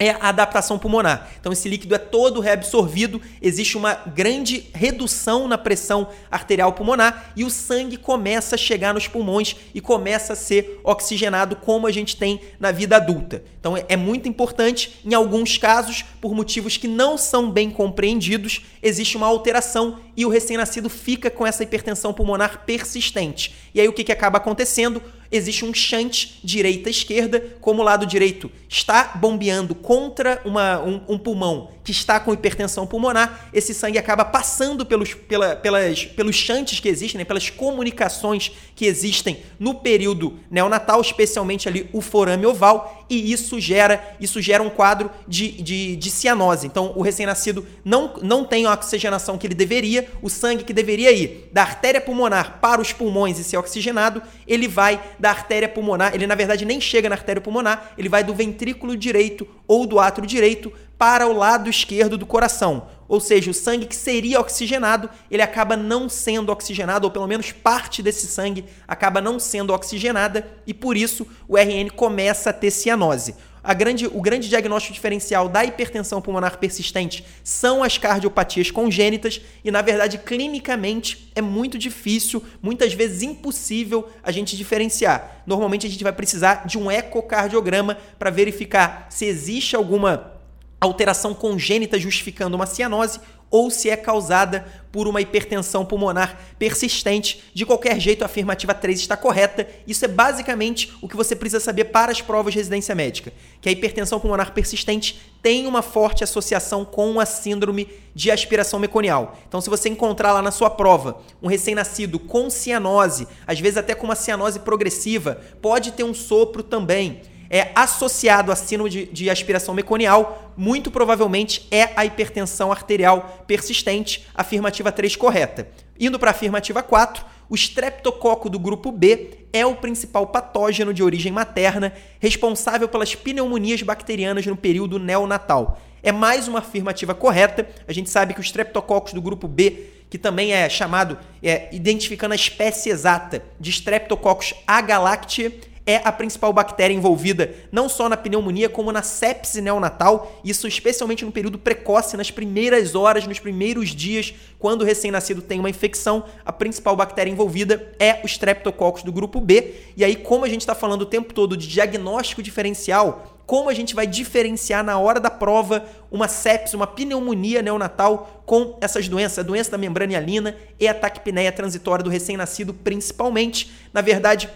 é 0.00 0.12
a 0.12 0.30
adaptação 0.30 0.78
pulmonar. 0.78 1.28
Então, 1.38 1.52
esse 1.52 1.68
líquido 1.68 1.94
é 1.94 1.98
todo 1.98 2.40
reabsorvido, 2.40 3.20
existe 3.42 3.76
uma 3.76 3.92
grande 3.92 4.70
redução 4.72 5.46
na 5.46 5.58
pressão 5.58 6.08
arterial 6.30 6.72
pulmonar 6.72 7.32
e 7.36 7.44
o 7.44 7.50
sangue 7.50 7.98
começa 7.98 8.54
a 8.54 8.58
chegar 8.58 8.94
nos 8.94 9.06
pulmões 9.06 9.54
e 9.74 9.80
começa 9.80 10.32
a 10.32 10.36
ser 10.36 10.80
oxigenado, 10.82 11.54
como 11.54 11.86
a 11.86 11.92
gente 11.92 12.16
tem 12.16 12.40
na 12.58 12.72
vida 12.72 12.96
adulta. 12.96 13.44
Então, 13.60 13.76
é 13.76 13.96
muito 13.96 14.26
importante. 14.26 14.98
Em 15.04 15.12
alguns 15.12 15.58
casos, 15.58 16.02
por 16.18 16.34
motivos 16.34 16.78
que 16.78 16.88
não 16.88 17.18
são 17.18 17.50
bem 17.50 17.70
compreendidos, 17.70 18.62
existe 18.82 19.18
uma 19.18 19.26
alteração 19.26 19.98
e 20.16 20.24
o 20.24 20.30
recém-nascido 20.30 20.88
fica 20.88 21.30
com 21.30 21.46
essa 21.46 21.62
hipertensão 21.62 22.14
pulmonar 22.14 22.64
persistente. 22.64 23.54
E 23.74 23.80
aí, 23.80 23.86
o 23.86 23.92
que, 23.92 24.02
que 24.02 24.12
acaba 24.12 24.38
acontecendo? 24.38 25.02
Existe 25.30 25.64
um 25.64 25.72
shunt 25.72 26.40
direita-esquerda, 26.42 27.56
como 27.60 27.82
o 27.82 27.84
lado 27.84 28.06
direito 28.06 28.50
está 28.68 29.12
bombeando 29.16 29.74
contra 29.74 30.40
uma, 30.44 30.80
um, 30.80 31.00
um, 31.08 31.18
pulmão 31.18 31.70
que 31.82 31.90
está 31.90 32.20
com 32.20 32.32
hipertensão 32.32 32.86
pulmonar, 32.86 33.48
esse 33.52 33.74
sangue 33.74 33.98
acaba 33.98 34.24
passando 34.24 34.86
pelos, 34.86 35.12
pela, 35.12 35.56
pelas, 35.56 36.04
pelos 36.04 36.36
shunts 36.36 36.78
que 36.78 36.88
existem, 36.88 37.18
né, 37.18 37.24
pelas 37.24 37.50
comunicações 37.50 38.52
que 38.76 38.86
existem 38.86 39.42
no 39.58 39.74
período 39.74 40.38
neonatal, 40.48 41.00
especialmente 41.00 41.68
ali 41.68 41.90
o 41.92 42.00
forame 42.00 42.46
oval, 42.46 43.04
e 43.10 43.32
isso 43.32 43.58
gera, 43.58 44.16
isso 44.20 44.40
gera 44.40 44.62
um 44.62 44.70
quadro 44.70 45.10
de, 45.26 45.50
de, 45.50 45.96
de 45.96 46.10
cianose. 46.10 46.66
Então, 46.66 46.92
o 46.94 47.02
recém-nascido 47.02 47.66
não, 47.84 48.14
não 48.22 48.44
tem 48.44 48.66
a 48.66 48.72
oxigenação 48.72 49.36
que 49.36 49.46
ele 49.48 49.54
deveria, 49.54 50.08
o 50.22 50.30
sangue 50.30 50.62
que 50.62 50.72
deveria 50.72 51.10
ir 51.10 51.50
da 51.52 51.62
artéria 51.62 52.00
pulmonar 52.00 52.60
para 52.60 52.80
os 52.80 52.92
pulmões 52.92 53.38
e 53.38 53.44
ser 53.44 53.56
oxigenado, 53.56 54.22
ele 54.46 54.68
vai 54.68 55.00
da 55.20 55.30
artéria 55.30 55.68
pulmonar, 55.68 56.14
ele 56.14 56.26
na 56.26 56.34
verdade 56.34 56.64
nem 56.64 56.80
chega 56.80 57.08
na 57.08 57.14
artéria 57.14 57.42
pulmonar, 57.42 57.92
ele 57.98 58.08
vai 58.08 58.24
do 58.24 58.34
ventrículo 58.34 58.96
direito 58.96 59.46
ou 59.68 59.86
do 59.86 60.00
átrio 60.00 60.26
direito 60.26 60.72
para 60.98 61.26
o 61.26 61.32
lado 61.32 61.68
esquerdo 61.68 62.18
do 62.18 62.26
coração. 62.26 62.88
Ou 63.06 63.20
seja, 63.20 63.50
o 63.50 63.54
sangue 63.54 63.86
que 63.86 63.96
seria 63.96 64.40
oxigenado, 64.40 65.10
ele 65.30 65.42
acaba 65.42 65.76
não 65.76 66.08
sendo 66.08 66.52
oxigenado, 66.52 67.06
ou 67.06 67.10
pelo 67.10 67.26
menos 67.26 67.52
parte 67.52 68.02
desse 68.02 68.26
sangue 68.26 68.64
acaba 68.86 69.20
não 69.20 69.38
sendo 69.38 69.72
oxigenada, 69.72 70.46
e 70.66 70.72
por 70.72 70.96
isso 70.96 71.26
o 71.48 71.56
RN 71.56 71.90
começa 71.94 72.50
a 72.50 72.52
ter 72.52 72.70
cianose. 72.70 73.34
A 73.62 73.74
grande, 73.74 74.06
o 74.06 74.20
grande 74.20 74.48
diagnóstico 74.48 74.94
diferencial 74.94 75.48
da 75.48 75.64
hipertensão 75.64 76.20
pulmonar 76.20 76.58
persistente 76.58 77.24
são 77.44 77.82
as 77.82 77.98
cardiopatias 77.98 78.70
congênitas 78.70 79.40
e, 79.62 79.70
na 79.70 79.82
verdade, 79.82 80.18
clinicamente 80.18 81.30
é 81.34 81.42
muito 81.42 81.78
difícil, 81.78 82.42
muitas 82.62 82.94
vezes 82.94 83.22
impossível 83.22 84.08
a 84.22 84.30
gente 84.30 84.56
diferenciar. 84.56 85.42
Normalmente 85.46 85.86
a 85.86 85.90
gente 85.90 86.02
vai 86.02 86.12
precisar 86.12 86.66
de 86.66 86.78
um 86.78 86.90
ecocardiograma 86.90 87.98
para 88.18 88.30
verificar 88.30 89.06
se 89.10 89.26
existe 89.26 89.76
alguma 89.76 90.39
alteração 90.80 91.34
congênita 91.34 91.98
justificando 91.98 92.56
uma 92.56 92.66
cianose 92.66 93.20
ou 93.50 93.68
se 93.68 93.90
é 93.90 93.96
causada 93.96 94.64
por 94.92 95.08
uma 95.08 95.20
hipertensão 95.20 95.84
pulmonar 95.84 96.38
persistente. 96.58 97.42
De 97.52 97.66
qualquer 97.66 97.98
jeito, 97.98 98.22
a 98.22 98.26
afirmativa 98.26 98.72
3 98.72 99.00
está 99.00 99.16
correta. 99.16 99.66
Isso 99.86 100.04
é 100.04 100.08
basicamente 100.08 100.92
o 101.02 101.08
que 101.08 101.16
você 101.16 101.34
precisa 101.34 101.60
saber 101.60 101.86
para 101.86 102.12
as 102.12 102.22
provas 102.22 102.52
de 102.52 102.58
residência 102.58 102.94
médica, 102.94 103.32
que 103.60 103.68
a 103.68 103.72
hipertensão 103.72 104.20
pulmonar 104.20 104.52
persistente 104.52 105.20
tem 105.42 105.66
uma 105.66 105.82
forte 105.82 106.22
associação 106.22 106.84
com 106.84 107.18
a 107.18 107.26
síndrome 107.26 107.88
de 108.14 108.30
aspiração 108.30 108.78
meconial. 108.78 109.36
Então, 109.48 109.60
se 109.60 109.70
você 109.70 109.88
encontrar 109.88 110.32
lá 110.32 110.42
na 110.42 110.50
sua 110.50 110.70
prova 110.70 111.20
um 111.42 111.48
recém-nascido 111.48 112.18
com 112.18 112.48
cianose, 112.50 113.26
às 113.46 113.58
vezes 113.58 113.78
até 113.78 113.94
com 113.94 114.04
uma 114.04 114.16
cianose 114.16 114.60
progressiva, 114.60 115.40
pode 115.60 115.92
ter 115.92 116.04
um 116.04 116.14
sopro 116.14 116.62
também 116.62 117.22
é 117.50 117.72
associado 117.74 118.52
a 118.52 118.56
síndrome 118.56 118.88
de, 118.88 119.06
de 119.06 119.28
aspiração 119.28 119.74
meconial, 119.74 120.54
muito 120.56 120.90
provavelmente 120.90 121.66
é 121.70 121.90
a 121.96 122.06
hipertensão 122.06 122.70
arterial 122.70 123.44
persistente, 123.46 124.24
afirmativa 124.32 124.92
3 124.92 125.16
correta. 125.16 125.68
Indo 125.98 126.18
para 126.18 126.30
a 126.30 126.32
afirmativa 126.32 126.82
4, 126.82 127.24
o 127.48 127.56
streptococo 127.56 128.48
do 128.48 128.60
grupo 128.60 128.92
B 128.92 129.40
é 129.52 129.66
o 129.66 129.74
principal 129.74 130.28
patógeno 130.28 130.94
de 130.94 131.02
origem 131.02 131.32
materna, 131.32 131.92
responsável 132.20 132.88
pelas 132.88 133.16
pneumonias 133.16 133.82
bacterianas 133.82 134.46
no 134.46 134.56
período 134.56 135.00
neonatal. 135.00 135.80
É 136.02 136.12
mais 136.12 136.46
uma 136.46 136.60
afirmativa 136.60 137.14
correta. 137.14 137.68
A 137.86 137.92
gente 137.92 138.08
sabe 138.08 138.32
que 138.32 138.40
os 138.40 138.46
streptococcus 138.46 139.12
do 139.12 139.20
grupo 139.20 139.48
B, 139.48 139.90
que 140.08 140.16
também 140.16 140.52
é 140.52 140.68
chamado, 140.68 141.18
é, 141.42 141.68
identificando 141.72 142.32
a 142.32 142.36
espécie 142.36 142.90
exata 142.90 143.42
de 143.58 143.70
Streptococcus 143.70 144.54
agalactiae, 144.66 145.60
é 145.90 146.00
a 146.04 146.12
principal 146.12 146.52
bactéria 146.52 146.94
envolvida 146.94 147.52
não 147.72 147.88
só 147.88 148.08
na 148.08 148.16
pneumonia, 148.16 148.68
como 148.68 148.92
na 148.92 149.02
sepse 149.02 149.60
neonatal, 149.60 150.40
isso 150.44 150.68
especialmente 150.68 151.24
no 151.24 151.32
período 151.32 151.58
precoce, 151.58 152.16
nas 152.16 152.30
primeiras 152.30 152.94
horas, 152.94 153.26
nos 153.26 153.40
primeiros 153.40 153.88
dias, 153.88 154.32
quando 154.56 154.82
o 154.82 154.84
recém-nascido 154.84 155.42
tem 155.42 155.58
uma 155.58 155.68
infecção, 155.68 156.24
a 156.44 156.52
principal 156.52 156.94
bactéria 156.94 157.30
envolvida 157.30 157.92
é 157.98 158.20
o 158.22 158.26
Streptococcus 158.26 159.02
do 159.02 159.12
grupo 159.12 159.40
B. 159.40 159.74
E 159.96 160.04
aí, 160.04 160.14
como 160.14 160.44
a 160.44 160.48
gente 160.48 160.60
está 160.60 160.76
falando 160.76 161.02
o 161.02 161.06
tempo 161.06 161.34
todo 161.34 161.56
de 161.56 161.66
diagnóstico 161.66 162.40
diferencial, 162.40 163.40
como 163.50 163.68
a 163.68 163.74
gente 163.74 163.96
vai 163.96 164.06
diferenciar 164.06 164.84
na 164.84 164.96
hora 164.96 165.18
da 165.18 165.28
prova 165.28 165.84
uma 166.08 166.28
sepse, 166.28 166.76
uma 166.76 166.86
pneumonia 166.86 167.60
neonatal 167.60 168.44
com 168.46 168.78
essas 168.80 169.08
doenças, 169.08 169.40
a 169.40 169.42
doença 169.42 169.72
da 169.72 169.76
membrana 169.76 170.12
hialina 170.12 170.56
e 170.78 170.86
a 170.86 170.94
taquipneia 170.94 171.50
transitória 171.50 172.04
do 172.04 172.08
recém-nascido, 172.08 172.72
principalmente. 172.72 173.72
Na 173.92 174.02
verdade, 174.02 174.48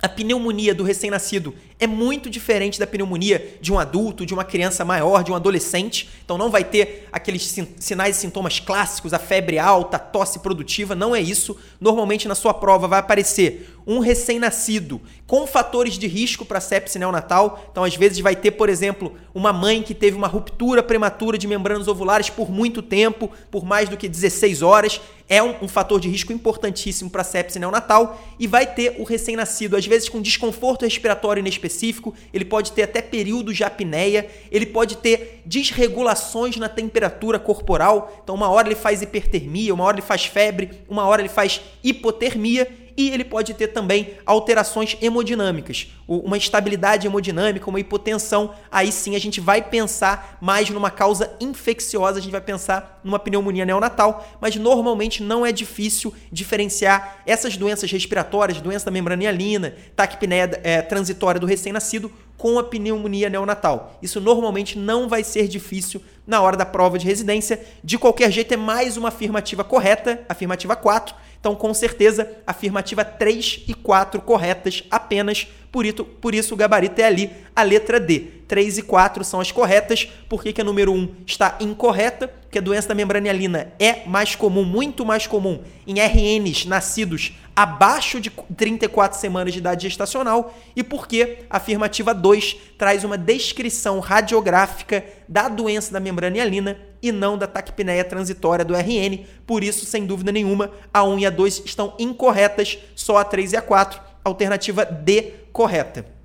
a 0.00 0.08
pneumonia 0.08 0.74
do 0.74 0.84
recém-nascido 0.84 1.54
é 1.80 1.86
muito 1.86 2.30
diferente 2.30 2.78
da 2.78 2.86
pneumonia 2.86 3.56
de 3.60 3.72
um 3.72 3.78
adulto, 3.78 4.24
de 4.24 4.32
uma 4.32 4.44
criança 4.44 4.84
maior, 4.84 5.24
de 5.24 5.32
um 5.32 5.34
adolescente. 5.34 6.08
Então 6.24 6.38
não 6.38 6.50
vai 6.50 6.62
ter 6.62 7.08
aqueles 7.12 7.56
sinais 7.78 8.16
e 8.16 8.20
sintomas 8.20 8.60
clássicos, 8.60 9.12
a 9.12 9.18
febre 9.18 9.58
alta, 9.58 9.96
a 9.96 10.00
tosse 10.00 10.38
produtiva, 10.38 10.94
não 10.94 11.14
é 11.14 11.20
isso. 11.20 11.56
Normalmente 11.80 12.28
na 12.28 12.34
sua 12.36 12.54
prova 12.54 12.86
vai 12.86 13.00
aparecer 13.00 13.76
um 13.88 13.98
recém-nascido 13.98 15.00
com 15.26 15.46
fatores 15.46 15.98
de 15.98 16.06
risco 16.06 16.44
para 16.44 16.60
sepse 16.60 16.98
neonatal. 16.98 17.68
Então 17.72 17.82
às 17.82 17.96
vezes 17.96 18.20
vai 18.20 18.36
ter, 18.36 18.52
por 18.52 18.68
exemplo, 18.68 19.16
uma 19.34 19.52
mãe 19.52 19.82
que 19.82 19.94
teve 19.94 20.16
uma 20.16 20.28
ruptura 20.28 20.82
prematura 20.82 21.36
de 21.36 21.48
membranas 21.48 21.88
ovulares 21.88 22.30
por 22.30 22.50
muito 22.50 22.82
tempo, 22.82 23.28
por 23.50 23.64
mais 23.64 23.88
do 23.88 23.96
que 23.96 24.08
16 24.08 24.62
horas. 24.62 25.00
É 25.28 25.42
um, 25.42 25.54
um 25.62 25.68
fator 25.68 26.00
de 26.00 26.08
risco 26.08 26.32
importantíssimo 26.32 27.10
para 27.10 27.24
sepse 27.24 27.58
neonatal. 27.58 28.18
E 28.38 28.46
vai 28.46 28.66
ter 28.66 28.96
o 28.98 29.04
recém-nascido, 29.04 29.76
às 29.76 29.86
vezes 29.86 30.08
com 30.08 30.22
desconforto 30.22 30.84
respiratório 30.84 31.40
inespecífico 31.40 31.88
específico, 31.88 32.14
ele 32.32 32.44
pode 32.44 32.72
ter 32.72 32.82
até 32.82 33.00
períodos 33.00 33.56
de 33.56 33.64
apneia, 33.64 34.28
ele 34.50 34.66
pode 34.66 34.96
ter 34.98 35.42
desregulações 35.44 36.56
na 36.56 36.68
temperatura 36.68 37.38
corporal. 37.38 38.20
Então, 38.22 38.34
uma 38.34 38.48
hora 38.48 38.68
ele 38.68 38.74
faz 38.74 39.00
hipertermia, 39.02 39.72
uma 39.72 39.84
hora 39.84 39.96
ele 39.96 40.06
faz 40.06 40.26
febre, 40.26 40.70
uma 40.88 41.06
hora 41.06 41.22
ele 41.22 41.28
faz 41.28 41.60
hipotermia 41.82 42.68
e 42.98 43.10
ele 43.10 43.22
pode 43.22 43.54
ter 43.54 43.68
também 43.68 44.14
alterações 44.26 44.98
hemodinâmicas, 45.00 45.86
uma 46.08 46.36
instabilidade 46.36 47.06
hemodinâmica, 47.06 47.70
uma 47.70 47.78
hipotensão. 47.78 48.52
Aí 48.72 48.90
sim 48.90 49.14
a 49.14 49.20
gente 49.20 49.40
vai 49.40 49.62
pensar 49.62 50.36
mais 50.40 50.68
numa 50.68 50.90
causa 50.90 51.32
infecciosa, 51.40 52.18
a 52.18 52.20
gente 52.20 52.32
vai 52.32 52.40
pensar 52.40 53.00
numa 53.04 53.20
pneumonia 53.20 53.64
neonatal, 53.64 54.26
mas 54.40 54.56
normalmente 54.56 55.22
não 55.22 55.46
é 55.46 55.52
difícil 55.52 56.12
diferenciar 56.32 57.22
essas 57.24 57.56
doenças 57.56 57.88
respiratórias, 57.92 58.60
doença 58.60 58.86
da 58.86 58.90
membrana 58.90 59.22
hialina, 59.22 59.76
taquipneia 59.94 60.60
é, 60.64 60.82
transitória 60.82 61.40
do 61.40 61.46
recém-nascido 61.46 62.10
com 62.36 62.58
a 62.58 62.64
pneumonia 62.64 63.30
neonatal. 63.30 63.96
Isso 64.02 64.20
normalmente 64.20 64.76
não 64.76 65.08
vai 65.08 65.22
ser 65.22 65.46
difícil 65.46 66.02
na 66.26 66.40
hora 66.40 66.56
da 66.56 66.66
prova 66.66 66.98
de 66.98 67.06
residência. 67.06 67.64
De 67.82 67.96
qualquer 67.96 68.32
jeito, 68.32 68.52
é 68.52 68.56
mais 68.56 68.96
uma 68.96 69.08
afirmativa 69.08 69.62
correta, 69.62 70.24
afirmativa 70.28 70.74
4 70.74 71.27
então, 71.40 71.54
com 71.54 71.72
certeza, 71.72 72.30
afirmativa 72.46 73.04
3 73.04 73.64
e 73.68 73.74
4 73.74 74.20
corretas 74.22 74.82
apenas, 74.90 75.46
por 75.70 75.86
isso, 75.86 76.04
por 76.04 76.34
isso 76.34 76.54
o 76.54 76.56
gabarito 76.56 77.00
é 77.00 77.04
ali 77.04 77.30
a 77.54 77.62
letra 77.62 78.00
D. 78.00 78.38
3 78.48 78.78
e 78.78 78.82
4 78.82 79.22
são 79.22 79.40
as 79.40 79.52
corretas. 79.52 80.08
Por 80.28 80.42
que, 80.42 80.52
que 80.52 80.60
a 80.60 80.64
número 80.64 80.92
1 80.92 81.16
está 81.26 81.56
incorreta? 81.60 82.26
Porque 82.26 82.58
a 82.58 82.62
doença 82.62 82.88
da 82.88 82.94
membrana 82.94 83.26
hialina 83.26 83.72
é 83.78 84.06
mais 84.06 84.34
comum, 84.34 84.64
muito 84.64 85.04
mais 85.04 85.26
comum, 85.26 85.60
em 85.86 86.00
RNs 86.00 86.66
nascidos 86.66 87.34
abaixo 87.54 88.20
de 88.20 88.30
34 88.56 89.18
semanas 89.18 89.52
de 89.52 89.58
idade 89.58 89.86
gestacional. 89.86 90.54
E 90.74 90.82
porque 90.82 91.40
a 91.50 91.58
afirmativa 91.58 92.14
2 92.14 92.56
traz 92.78 93.04
uma 93.04 93.18
descrição 93.18 94.00
radiográfica 94.00 95.04
da 95.28 95.48
doença 95.48 95.92
da 95.92 96.00
membrana 96.00 96.38
hialina 96.38 96.78
e 97.02 97.12
não 97.12 97.38
da 97.38 97.46
taquipneia 97.46 98.04
transitória 98.04 98.64
do 98.64 98.74
RN. 98.74 99.24
Por 99.46 99.62
isso, 99.62 99.86
sem 99.86 100.06
dúvida 100.06 100.32
nenhuma, 100.32 100.70
a 100.92 101.04
1 101.04 101.18
e 101.20 101.26
a 101.26 101.30
2 101.30 101.62
estão 101.64 101.94
incorretas, 101.98 102.78
só 102.94 103.18
a 103.18 103.24
3 103.24 103.52
e 103.52 103.56
a 103.56 103.62
4. 103.62 104.00
Alternativa 104.24 104.84
D 104.84 105.32
correta. 105.52 106.18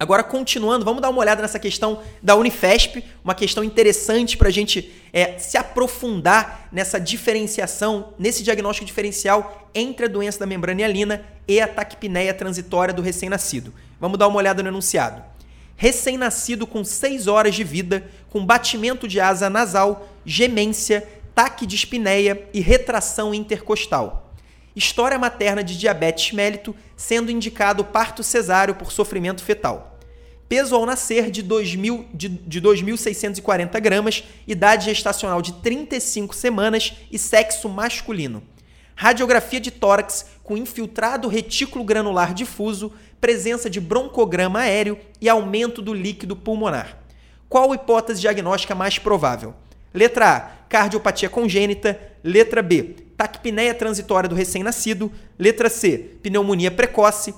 Agora, 0.00 0.22
continuando, 0.22 0.84
vamos 0.84 1.02
dar 1.02 1.10
uma 1.10 1.18
olhada 1.18 1.42
nessa 1.42 1.58
questão 1.58 2.00
da 2.22 2.36
Unifesp, 2.36 3.02
uma 3.24 3.34
questão 3.34 3.64
interessante 3.64 4.36
para 4.36 4.46
a 4.46 4.52
gente 4.52 4.92
é, 5.12 5.36
se 5.38 5.58
aprofundar 5.58 6.68
nessa 6.70 7.00
diferenciação, 7.00 8.14
nesse 8.16 8.44
diagnóstico 8.44 8.86
diferencial 8.86 9.68
entre 9.74 10.06
a 10.06 10.08
doença 10.08 10.38
da 10.38 10.46
membrana 10.46 10.82
hialina 10.82 11.24
e 11.48 11.60
a 11.60 11.66
taquipneia 11.66 12.32
transitória 12.32 12.94
do 12.94 13.02
recém-nascido. 13.02 13.74
Vamos 14.00 14.18
dar 14.18 14.28
uma 14.28 14.38
olhada 14.38 14.62
no 14.62 14.68
enunciado. 14.68 15.20
Recém-nascido 15.80 16.66
com 16.66 16.82
6 16.82 17.28
horas 17.28 17.54
de 17.54 17.62
vida, 17.62 18.10
com 18.30 18.44
batimento 18.44 19.06
de 19.06 19.20
asa 19.20 19.48
nasal, 19.48 20.08
gemência, 20.26 21.08
taquidispneia 21.36 22.48
e 22.52 22.58
retração 22.58 23.32
intercostal. 23.32 24.34
História 24.74 25.16
materna 25.20 25.62
de 25.62 25.78
diabetes 25.78 26.32
mélito, 26.32 26.74
sendo 26.96 27.30
indicado 27.30 27.84
parto 27.84 28.24
cesáreo 28.24 28.74
por 28.74 28.90
sofrimento 28.90 29.40
fetal. 29.44 30.00
Peso 30.48 30.74
ao 30.74 30.84
nascer 30.84 31.30
de, 31.30 31.42
2000, 31.42 32.06
de, 32.12 32.28
de 32.28 32.60
2.640 32.60 33.80
gramas, 33.80 34.24
idade 34.48 34.86
gestacional 34.86 35.40
de 35.40 35.52
35 35.52 36.34
semanas 36.34 36.94
e 37.08 37.16
sexo 37.20 37.68
masculino. 37.68 38.42
Radiografia 38.96 39.60
de 39.60 39.70
tórax 39.70 40.26
com 40.42 40.56
infiltrado 40.56 41.28
retículo 41.28 41.84
granular 41.84 42.34
difuso, 42.34 42.92
presença 43.20 43.68
de 43.68 43.80
broncograma 43.80 44.60
aéreo 44.60 44.98
e 45.20 45.28
aumento 45.28 45.82
do 45.82 45.92
líquido 45.92 46.36
pulmonar. 46.36 46.98
Qual 47.48 47.74
hipótese 47.74 48.20
diagnóstica 48.20 48.74
mais 48.74 48.98
provável? 48.98 49.54
Letra 49.92 50.36
A, 50.36 50.40
cardiopatia 50.68 51.28
congênita. 51.28 51.98
Letra 52.22 52.60
B, 52.62 52.96
taquipneia 53.16 53.72
transitória 53.72 54.28
do 54.28 54.34
recém-nascido. 54.34 55.10
Letra 55.38 55.70
C, 55.70 56.16
pneumonia 56.22 56.70
precoce. 56.70 57.34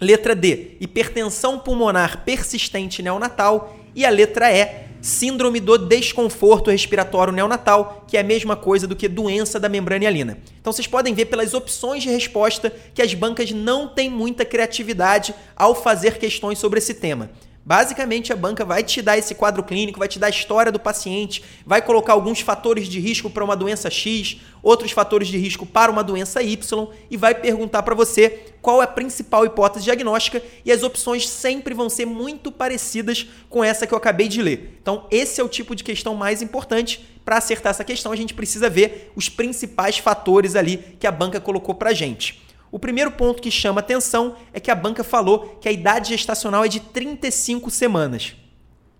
Letra 0.00 0.34
D, 0.34 0.76
hipertensão 0.80 1.58
pulmonar 1.58 2.24
persistente 2.24 3.02
neonatal. 3.02 3.76
E 3.94 4.04
a 4.04 4.10
letra 4.10 4.52
E, 4.52 4.86
síndrome 5.06 5.60
do 5.60 5.78
desconforto 5.78 6.70
respiratório 6.70 7.32
neonatal, 7.32 8.04
que 8.08 8.16
é 8.16 8.20
a 8.20 8.24
mesma 8.24 8.56
coisa 8.56 8.86
do 8.86 8.96
que 8.96 9.06
doença 9.06 9.60
da 9.60 9.68
membrana 9.68 10.04
hialina. 10.04 10.38
Então 10.60 10.72
vocês 10.72 10.88
podem 10.88 11.14
ver 11.14 11.26
pelas 11.26 11.54
opções 11.54 12.02
de 12.02 12.10
resposta 12.10 12.72
que 12.92 13.00
as 13.00 13.14
bancas 13.14 13.52
não 13.52 13.86
têm 13.86 14.10
muita 14.10 14.44
criatividade 14.44 15.32
ao 15.54 15.74
fazer 15.74 16.18
questões 16.18 16.58
sobre 16.58 16.78
esse 16.78 16.92
tema. 16.94 17.30
Basicamente, 17.66 18.32
a 18.32 18.36
banca 18.36 18.64
vai 18.64 18.84
te 18.84 19.02
dar 19.02 19.18
esse 19.18 19.34
quadro 19.34 19.60
clínico, 19.64 19.98
vai 19.98 20.06
te 20.06 20.20
dar 20.20 20.28
a 20.28 20.30
história 20.30 20.70
do 20.70 20.78
paciente, 20.78 21.42
vai 21.66 21.82
colocar 21.82 22.12
alguns 22.12 22.38
fatores 22.38 22.86
de 22.86 23.00
risco 23.00 23.28
para 23.28 23.42
uma 23.42 23.56
doença 23.56 23.90
X, 23.90 24.36
outros 24.62 24.92
fatores 24.92 25.26
de 25.26 25.36
risco 25.36 25.66
para 25.66 25.90
uma 25.90 26.04
doença 26.04 26.40
Y 26.40 26.88
e 27.10 27.16
vai 27.16 27.34
perguntar 27.34 27.82
para 27.82 27.92
você 27.92 28.44
qual 28.62 28.80
é 28.80 28.84
a 28.84 28.86
principal 28.86 29.44
hipótese 29.44 29.84
diagnóstica 29.84 30.40
e 30.64 30.70
as 30.70 30.84
opções 30.84 31.28
sempre 31.28 31.74
vão 31.74 31.90
ser 31.90 32.06
muito 32.06 32.52
parecidas 32.52 33.26
com 33.50 33.64
essa 33.64 33.84
que 33.84 33.92
eu 33.92 33.98
acabei 33.98 34.28
de 34.28 34.40
ler. 34.40 34.78
Então, 34.80 35.08
esse 35.10 35.40
é 35.40 35.44
o 35.44 35.48
tipo 35.48 35.74
de 35.74 35.82
questão 35.82 36.14
mais 36.14 36.42
importante. 36.42 37.04
Para 37.24 37.38
acertar 37.38 37.70
essa 37.70 37.82
questão, 37.82 38.12
a 38.12 38.16
gente 38.16 38.32
precisa 38.32 38.70
ver 38.70 39.10
os 39.16 39.28
principais 39.28 39.98
fatores 39.98 40.54
ali 40.54 40.96
que 41.00 41.06
a 41.08 41.10
banca 41.10 41.40
colocou 41.40 41.74
para 41.74 41.92
gente. 41.92 42.45
O 42.76 42.78
primeiro 42.78 43.10
ponto 43.10 43.40
que 43.40 43.50
chama 43.50 43.80
atenção 43.80 44.36
é 44.52 44.60
que 44.60 44.70
a 44.70 44.74
banca 44.74 45.02
falou 45.02 45.56
que 45.62 45.66
a 45.66 45.72
idade 45.72 46.10
gestacional 46.10 46.62
é 46.62 46.68
de 46.68 46.78
35 46.78 47.70
semanas. 47.70 48.36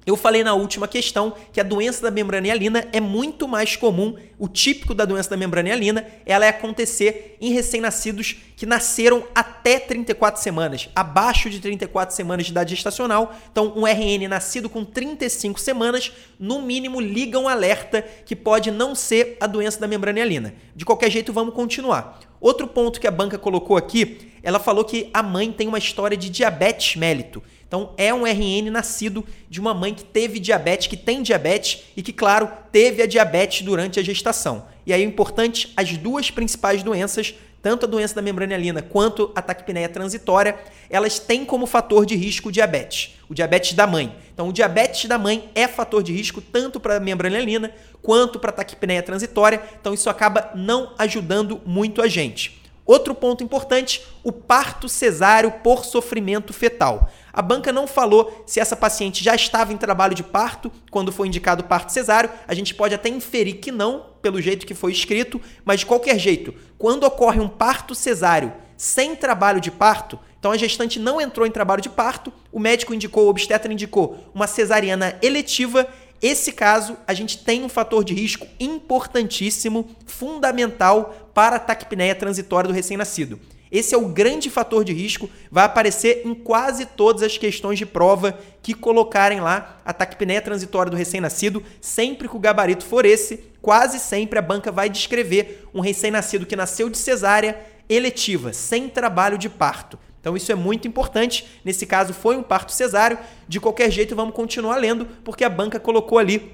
Eu 0.06 0.16
falei 0.16 0.44
na 0.44 0.54
última 0.54 0.86
questão 0.86 1.34
que 1.52 1.60
a 1.60 1.64
doença 1.64 2.00
da 2.00 2.12
membrana 2.12 2.46
hialina 2.46 2.86
é 2.92 3.00
muito 3.00 3.48
mais 3.48 3.75
comum, 3.75 4.14
o 4.38 4.46
típico 4.46 4.94
da 4.94 5.04
doença 5.04 5.28
da 5.30 5.36
membrana 5.36 5.70
hialina, 5.70 6.06
ela 6.25 6.46
é 6.46 6.48
acontecer 6.48 7.36
em 7.40 7.52
recém-nascidos 7.52 8.36
que 8.54 8.64
nasceram 8.64 9.25
até 9.34 9.80
34 9.80 10.40
semanas, 10.40 10.88
abaixo 10.94 11.50
de 11.50 11.58
34 11.58 12.14
semanas 12.14 12.46
de 12.46 12.52
idade 12.52 12.76
gestacional. 12.76 13.34
Então, 13.50 13.72
um 13.75 13.84
RN 13.84 14.28
nascido 14.28 14.68
com 14.68 14.84
35 14.84 15.58
semanas, 15.58 16.12
no 16.38 16.62
mínimo 16.62 17.00
liga 17.00 17.40
um 17.40 17.48
alerta 17.48 18.00
que 18.25 18.36
pode 18.36 18.70
não 18.70 18.94
ser 18.94 19.36
a 19.40 19.46
doença 19.48 19.80
da 19.80 19.88
membrana 19.88 20.20
hialina. 20.20 20.54
De 20.76 20.84
qualquer 20.84 21.10
jeito, 21.10 21.32
vamos 21.32 21.52
continuar. 21.52 22.20
Outro 22.40 22.68
ponto 22.68 23.00
que 23.00 23.08
a 23.08 23.10
banca 23.10 23.38
colocou 23.38 23.76
aqui, 23.76 24.35
ela 24.46 24.60
falou 24.60 24.84
que 24.84 25.10
a 25.12 25.24
mãe 25.24 25.50
tem 25.50 25.66
uma 25.66 25.76
história 25.76 26.16
de 26.16 26.30
diabetes 26.30 26.94
mélito. 26.94 27.42
Então, 27.66 27.92
é 27.96 28.14
um 28.14 28.24
RN 28.24 28.70
nascido 28.70 29.26
de 29.50 29.58
uma 29.58 29.74
mãe 29.74 29.92
que 29.92 30.04
teve 30.04 30.38
diabetes, 30.38 30.86
que 30.86 30.96
tem 30.96 31.20
diabetes 31.20 31.82
e 31.96 32.00
que, 32.00 32.12
claro, 32.12 32.48
teve 32.70 33.02
a 33.02 33.06
diabetes 33.06 33.62
durante 33.62 33.98
a 33.98 34.04
gestação. 34.04 34.64
E 34.86 34.92
aí 34.92 35.02
é 35.02 35.04
importante, 35.04 35.72
as 35.76 35.96
duas 35.96 36.30
principais 36.30 36.84
doenças, 36.84 37.34
tanto 37.60 37.86
a 37.86 37.88
doença 37.88 38.14
da 38.14 38.22
membrana 38.22 38.52
hialina 38.52 38.82
quanto 38.82 39.32
a 39.34 39.42
taquipneia 39.42 39.88
transitória, 39.88 40.56
elas 40.88 41.18
têm 41.18 41.44
como 41.44 41.66
fator 41.66 42.06
de 42.06 42.14
risco 42.14 42.48
o 42.48 42.52
diabetes, 42.52 43.16
o 43.28 43.34
diabetes 43.34 43.72
da 43.72 43.84
mãe. 43.84 44.14
Então, 44.32 44.48
o 44.48 44.52
diabetes 44.52 45.06
da 45.06 45.18
mãe 45.18 45.50
é 45.56 45.66
fator 45.66 46.04
de 46.04 46.12
risco 46.12 46.40
tanto 46.40 46.78
para 46.78 46.98
a 46.98 47.00
membrana 47.00 47.36
hialina 47.36 47.74
quanto 48.00 48.38
para 48.38 48.50
a 48.50 48.54
taquipneia 48.54 49.02
transitória. 49.02 49.60
Então, 49.80 49.92
isso 49.92 50.08
acaba 50.08 50.52
não 50.54 50.92
ajudando 50.96 51.60
muito 51.66 52.00
a 52.00 52.06
gente. 52.06 52.64
Outro 52.86 53.14
ponto 53.14 53.42
importante, 53.42 54.06
o 54.22 54.30
parto 54.30 54.88
cesáreo 54.88 55.50
por 55.62 55.84
sofrimento 55.84 56.52
fetal. 56.52 57.10
A 57.32 57.42
banca 57.42 57.72
não 57.72 57.86
falou 57.86 58.44
se 58.46 58.60
essa 58.60 58.76
paciente 58.76 59.22
já 59.25 59.34
estava 59.34 59.72
em 59.72 59.76
trabalho 59.76 60.14
de 60.14 60.22
parto 60.22 60.70
quando 60.90 61.12
foi 61.12 61.26
indicado 61.26 61.64
parto 61.64 61.92
cesáreo. 61.92 62.30
A 62.46 62.54
gente 62.54 62.75
pode 62.75 62.94
até 62.94 63.08
inferir 63.08 63.56
que 63.56 63.72
não, 63.72 64.06
pelo 64.22 64.40
jeito 64.40 64.64
que 64.64 64.75
foi 64.75 64.92
escrito, 64.92 65.40
mas 65.64 65.80
de 65.80 65.86
qualquer 65.86 66.18
jeito, 66.18 66.54
quando 66.78 67.04
ocorre 67.04 67.40
um 67.40 67.49
parto 67.49 67.94
cesáreo 67.94 68.52
sem 68.76 69.16
trabalho 69.16 69.60
de 69.60 69.70
parto, 69.70 70.18
então 70.38 70.52
a 70.52 70.56
gestante 70.56 71.00
não 71.00 71.20
entrou 71.20 71.46
em 71.46 71.50
trabalho 71.50 71.82
de 71.82 71.88
parto, 71.88 72.32
o 72.52 72.60
médico 72.60 72.94
indicou, 72.94 73.25
o 73.25 73.28
obstetra 73.28 73.72
indicou 73.72 74.30
uma 74.32 74.46
cesariana 74.46 75.18
eletiva. 75.20 75.88
Esse 76.28 76.50
caso, 76.50 76.97
a 77.06 77.15
gente 77.15 77.39
tem 77.39 77.62
um 77.62 77.69
fator 77.69 78.02
de 78.02 78.12
risco 78.12 78.49
importantíssimo, 78.58 79.89
fundamental 80.06 81.30
para 81.32 81.54
a 81.54 81.60
taquipneia 81.60 82.17
transitória 82.17 82.67
do 82.67 82.75
recém-nascido. 82.75 83.39
Esse 83.71 83.95
é 83.95 83.99
o 83.99 84.08
grande 84.08 84.50
fator 84.50 84.82
de 84.82 84.93
risco, 84.93 85.30
vai 85.52 85.65
aparecer 85.65 86.23
em 86.25 86.34
quase 86.34 86.84
todas 86.84 87.23
as 87.23 87.39
questões 87.39 87.78
de 87.78 87.86
prova 87.86 88.36
que 88.60 88.75
colocarem 88.75 89.39
lá 89.39 89.80
a 89.84 89.93
taquipneia 89.93 90.43
transitória 90.43 90.91
do 90.91 90.97
recém-nascido, 90.97 91.62
sempre 91.80 92.28
que 92.28 92.34
o 92.34 92.41
gabarito 92.41 92.84
for 92.84 93.06
esse, 93.06 93.45
quase 93.62 94.00
sempre 94.00 94.36
a 94.36 94.43
banca 94.43 94.73
vai 94.73 94.91
descrever 94.91 95.69
um 95.73 95.78
recém-nascido 95.80 96.45
que 96.45 96.56
nasceu 96.56 96.91
de 96.91 96.99
cesárea 96.99 97.56
eletiva, 97.89 98.52
sem 98.52 98.89
trabalho 98.89 99.39
de 99.39 99.49
parto. 99.49 99.97
Então 100.26 100.36
isso 100.36 100.50
é 100.50 100.56
muito 100.56 100.89
importante. 100.89 101.47
Nesse 101.65 101.86
caso 101.86 102.12
foi 102.12 102.36
um 102.36 102.43
parto 102.43 102.73
cesáreo. 102.73 103.17
De 103.47 103.60
qualquer 103.60 103.93
jeito, 103.93 104.17
vamos 104.17 104.34
continuar 104.34 104.75
lendo, 104.75 105.06
porque 105.23 105.45
a 105.45 105.49
banca 105.49 105.78
colocou 105.78 106.19
ali 106.19 106.52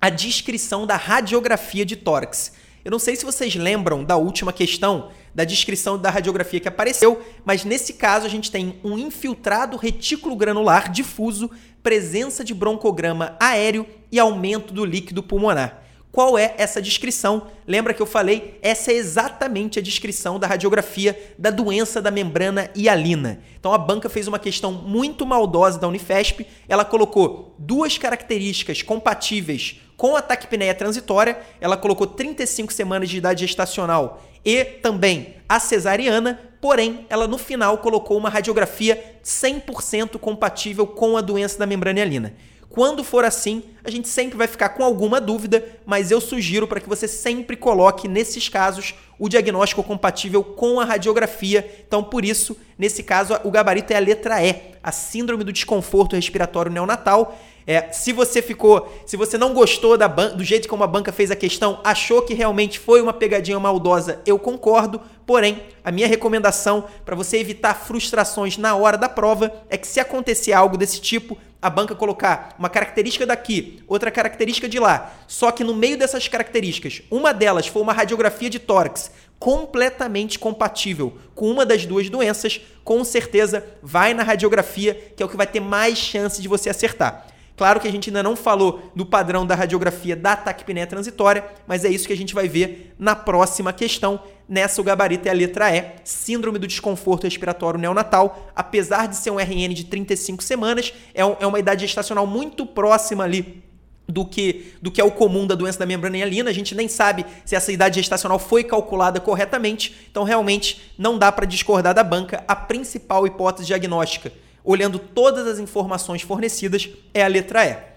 a 0.00 0.08
descrição 0.08 0.86
da 0.86 0.96
radiografia 0.96 1.84
de 1.84 1.96
tórax. 1.96 2.54
Eu 2.82 2.90
não 2.90 2.98
sei 2.98 3.14
se 3.16 3.26
vocês 3.26 3.54
lembram 3.54 4.02
da 4.02 4.16
última 4.16 4.54
questão, 4.54 5.10
da 5.34 5.44
descrição 5.44 5.98
da 5.98 6.08
radiografia 6.08 6.60
que 6.60 6.68
apareceu, 6.68 7.22
mas 7.44 7.62
nesse 7.62 7.92
caso 7.92 8.24
a 8.24 8.30
gente 8.30 8.50
tem 8.50 8.80
um 8.82 8.96
infiltrado 8.96 9.76
retículo 9.76 10.34
granular 10.34 10.90
difuso, 10.90 11.50
presença 11.82 12.42
de 12.42 12.54
broncograma 12.54 13.36
aéreo 13.38 13.86
e 14.10 14.18
aumento 14.18 14.72
do 14.72 14.82
líquido 14.82 15.22
pulmonar. 15.22 15.82
Qual 16.12 16.36
é 16.36 16.54
essa 16.58 16.82
descrição? 16.82 17.46
Lembra 17.66 17.94
que 17.94 18.02
eu 18.02 18.06
falei? 18.06 18.58
Essa 18.62 18.90
é 18.90 18.96
exatamente 18.96 19.78
a 19.78 19.82
descrição 19.82 20.40
da 20.40 20.46
radiografia 20.48 21.16
da 21.38 21.50
doença 21.50 22.02
da 22.02 22.10
membrana 22.10 22.68
hialina. 22.74 23.40
Então 23.58 23.72
a 23.72 23.78
banca 23.78 24.08
fez 24.08 24.26
uma 24.26 24.38
questão 24.38 24.72
muito 24.72 25.24
maldosa 25.24 25.78
da 25.78 25.86
Unifesp. 25.86 26.44
Ela 26.68 26.84
colocou 26.84 27.54
duas 27.56 27.96
características 27.96 28.82
compatíveis 28.82 29.80
com 29.96 30.16
a 30.16 30.22
taquipneia 30.22 30.74
transitória. 30.74 31.38
Ela 31.60 31.76
colocou 31.76 32.08
35 32.08 32.72
semanas 32.72 33.08
de 33.08 33.18
idade 33.18 33.46
gestacional 33.46 34.20
e 34.44 34.64
também 34.64 35.36
a 35.48 35.60
cesariana, 35.60 36.40
porém, 36.60 37.06
ela 37.08 37.28
no 37.28 37.38
final 37.38 37.78
colocou 37.78 38.16
uma 38.16 38.30
radiografia 38.30 39.16
100% 39.24 40.18
compatível 40.18 40.88
com 40.88 41.16
a 41.16 41.20
doença 41.20 41.58
da 41.58 41.66
membrana 41.66 42.00
hialina. 42.00 42.34
Quando 42.70 43.02
for 43.02 43.24
assim, 43.24 43.64
a 43.82 43.90
gente 43.90 44.08
sempre 44.08 44.38
vai 44.38 44.46
ficar 44.46 44.68
com 44.70 44.84
alguma 44.84 45.20
dúvida, 45.20 45.66
mas 45.84 46.12
eu 46.12 46.20
sugiro 46.20 46.68
para 46.68 46.78
que 46.78 46.88
você 46.88 47.08
sempre 47.08 47.56
coloque 47.56 48.06
nesses 48.06 48.48
casos 48.48 48.94
o 49.18 49.28
diagnóstico 49.28 49.82
compatível 49.82 50.44
com 50.44 50.78
a 50.78 50.84
radiografia. 50.84 51.68
Então, 51.84 52.02
por 52.04 52.24
isso, 52.24 52.56
nesse 52.78 53.02
caso, 53.02 53.34
o 53.42 53.50
gabarito 53.50 53.92
é 53.92 53.96
a 53.96 54.00
letra 54.00 54.40
E, 54.42 54.70
a 54.80 54.92
síndrome 54.92 55.42
do 55.42 55.52
desconforto 55.52 56.14
respiratório 56.14 56.70
neonatal. 56.70 57.36
É, 57.66 57.92
se 57.92 58.12
você 58.12 58.40
ficou, 58.42 58.90
se 59.06 59.16
você 59.16 59.36
não 59.36 59.54
gostou 59.54 59.96
da 59.96 60.06
do 60.06 60.42
jeito 60.42 60.68
como 60.68 60.82
a 60.82 60.86
banca 60.86 61.12
fez 61.12 61.30
a 61.30 61.36
questão, 61.36 61.80
achou 61.84 62.22
que 62.22 62.34
realmente 62.34 62.78
foi 62.78 63.00
uma 63.00 63.12
pegadinha 63.12 63.58
maldosa, 63.60 64.20
eu 64.26 64.38
concordo. 64.38 65.00
Porém, 65.26 65.62
a 65.84 65.92
minha 65.92 66.08
recomendação 66.08 66.84
para 67.04 67.14
você 67.14 67.38
evitar 67.38 67.74
frustrações 67.74 68.56
na 68.56 68.74
hora 68.74 68.98
da 68.98 69.08
prova 69.08 69.52
é 69.68 69.76
que 69.76 69.86
se 69.86 70.00
acontecer 70.00 70.52
algo 70.52 70.76
desse 70.76 71.00
tipo, 71.00 71.38
a 71.62 71.68
banca 71.68 71.94
colocar 71.94 72.54
uma 72.58 72.68
característica 72.68 73.26
daqui, 73.26 73.82
outra 73.86 74.10
característica 74.10 74.68
de 74.68 74.78
lá, 74.78 75.12
só 75.28 75.50
que 75.50 75.62
no 75.62 75.74
meio 75.74 75.98
dessas 75.98 76.26
características, 76.26 77.02
uma 77.10 77.34
delas 77.34 77.66
for 77.66 77.80
uma 77.80 77.92
radiografia 77.92 78.48
de 78.48 78.58
tórax 78.58 79.10
completamente 79.38 80.38
compatível 80.38 81.16
com 81.34 81.50
uma 81.50 81.64
das 81.64 81.86
duas 81.86 82.10
doenças, 82.10 82.60
com 82.84 83.02
certeza 83.02 83.64
vai 83.82 84.12
na 84.12 84.22
radiografia, 84.22 84.94
que 85.16 85.22
é 85.22 85.26
o 85.26 85.28
que 85.28 85.36
vai 85.36 85.46
ter 85.46 85.60
mais 85.60 85.96
chance 85.96 86.42
de 86.42 86.48
você 86.48 86.68
acertar. 86.68 87.26
Claro 87.60 87.78
que 87.78 87.86
a 87.86 87.92
gente 87.92 88.08
ainda 88.08 88.22
não 88.22 88.34
falou 88.34 88.90
do 88.96 89.04
padrão 89.04 89.44
da 89.44 89.54
radiografia 89.54 90.16
da 90.16 90.34
taquipneia 90.34 90.86
transitória, 90.86 91.44
mas 91.66 91.84
é 91.84 91.90
isso 91.90 92.06
que 92.06 92.12
a 92.14 92.16
gente 92.16 92.34
vai 92.34 92.48
ver 92.48 92.94
na 92.98 93.14
próxima 93.14 93.70
questão. 93.70 94.18
Nessa, 94.48 94.80
o 94.80 94.84
gabarito 94.84 95.28
é 95.28 95.30
a 95.30 95.34
letra 95.34 95.70
E, 95.76 95.96
Síndrome 96.02 96.58
do 96.58 96.66
Desconforto 96.66 97.24
Respiratório 97.24 97.78
Neonatal. 97.78 98.50
Apesar 98.56 99.08
de 99.08 99.16
ser 99.16 99.30
um 99.30 99.38
RN 99.38 99.74
de 99.74 99.84
35 99.84 100.42
semanas, 100.42 100.94
é, 101.12 101.22
um, 101.22 101.36
é 101.38 101.46
uma 101.46 101.58
idade 101.58 101.82
gestacional 101.82 102.26
muito 102.26 102.64
próxima 102.64 103.24
ali 103.24 103.62
do 104.08 104.24
que, 104.24 104.72
do 104.80 104.90
que 104.90 104.98
é 104.98 105.04
o 105.04 105.10
comum 105.10 105.46
da 105.46 105.54
doença 105.54 105.80
da 105.80 105.84
membrana 105.84 106.16
hialina. 106.16 106.48
A 106.48 106.54
gente 106.54 106.74
nem 106.74 106.88
sabe 106.88 107.26
se 107.44 107.54
essa 107.54 107.70
idade 107.70 107.96
gestacional 107.96 108.38
foi 108.38 108.64
calculada 108.64 109.20
corretamente, 109.20 110.08
então 110.10 110.24
realmente 110.24 110.94
não 110.96 111.18
dá 111.18 111.30
para 111.30 111.44
discordar 111.44 111.92
da 111.92 112.02
banca. 112.02 112.42
A 112.48 112.56
principal 112.56 113.26
hipótese 113.26 113.66
diagnóstica 113.66 114.32
olhando 114.64 114.98
todas 114.98 115.46
as 115.46 115.58
informações 115.58 116.22
fornecidas, 116.22 116.88
é 117.12 117.22
a 117.22 117.28
letra 117.28 117.64
E. 117.64 117.90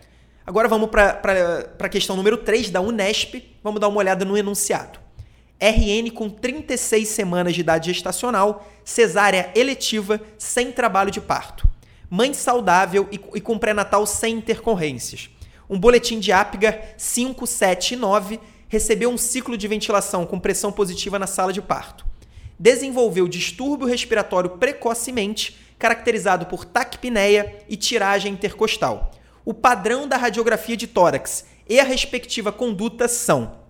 Agora 0.45 0.67
vamos 0.67 0.89
para 0.89 1.75
a 1.79 1.89
questão 1.89 2.15
número 2.15 2.37
3 2.37 2.69
da 2.69 2.81
Unesp. 2.81 3.35
Vamos 3.63 3.79
dar 3.79 3.87
uma 3.87 3.99
olhada 3.99 4.25
no 4.25 4.37
enunciado. 4.37 4.99
RN 5.59 6.11
com 6.11 6.29
36 6.29 7.07
semanas 7.07 7.53
de 7.53 7.61
idade 7.61 7.93
gestacional, 7.93 8.69
cesárea 8.83 9.49
eletiva, 9.55 10.19
sem 10.37 10.71
trabalho 10.71 11.09
de 11.09 11.21
parto. 11.21 11.65
Mãe 12.09 12.33
saudável 12.33 13.07
e, 13.11 13.19
e 13.35 13.41
com 13.41 13.57
pré-natal 13.57 14.05
sem 14.05 14.35
intercorrências. 14.35 15.29
Um 15.69 15.79
boletim 15.79 16.19
de 16.19 16.33
Apgar 16.33 16.93
5, 16.97 17.47
7 17.47 17.93
e 17.93 17.97
9 17.97 18.39
recebeu 18.67 19.09
um 19.09 19.17
ciclo 19.17 19.57
de 19.57 19.67
ventilação 19.67 20.25
com 20.25 20.39
pressão 20.39 20.71
positiva 20.71 21.17
na 21.17 21.27
sala 21.27 21.53
de 21.53 21.61
parto. 21.61 22.05
Desenvolveu 22.59 23.27
distúrbio 23.27 23.87
respiratório 23.87 24.51
precocemente 24.51 25.57
caracterizado 25.77 26.45
por 26.45 26.65
taquipneia 26.65 27.63
e 27.67 27.75
tiragem 27.75 28.33
intercostal. 28.33 29.11
O 29.45 29.53
padrão 29.53 30.07
da 30.07 30.17
radiografia 30.17 30.77
de 30.77 30.87
tórax 30.87 31.45
e 31.67 31.79
a 31.79 31.83
respectiva 31.83 32.51
conduta 32.51 33.07
são. 33.07 33.63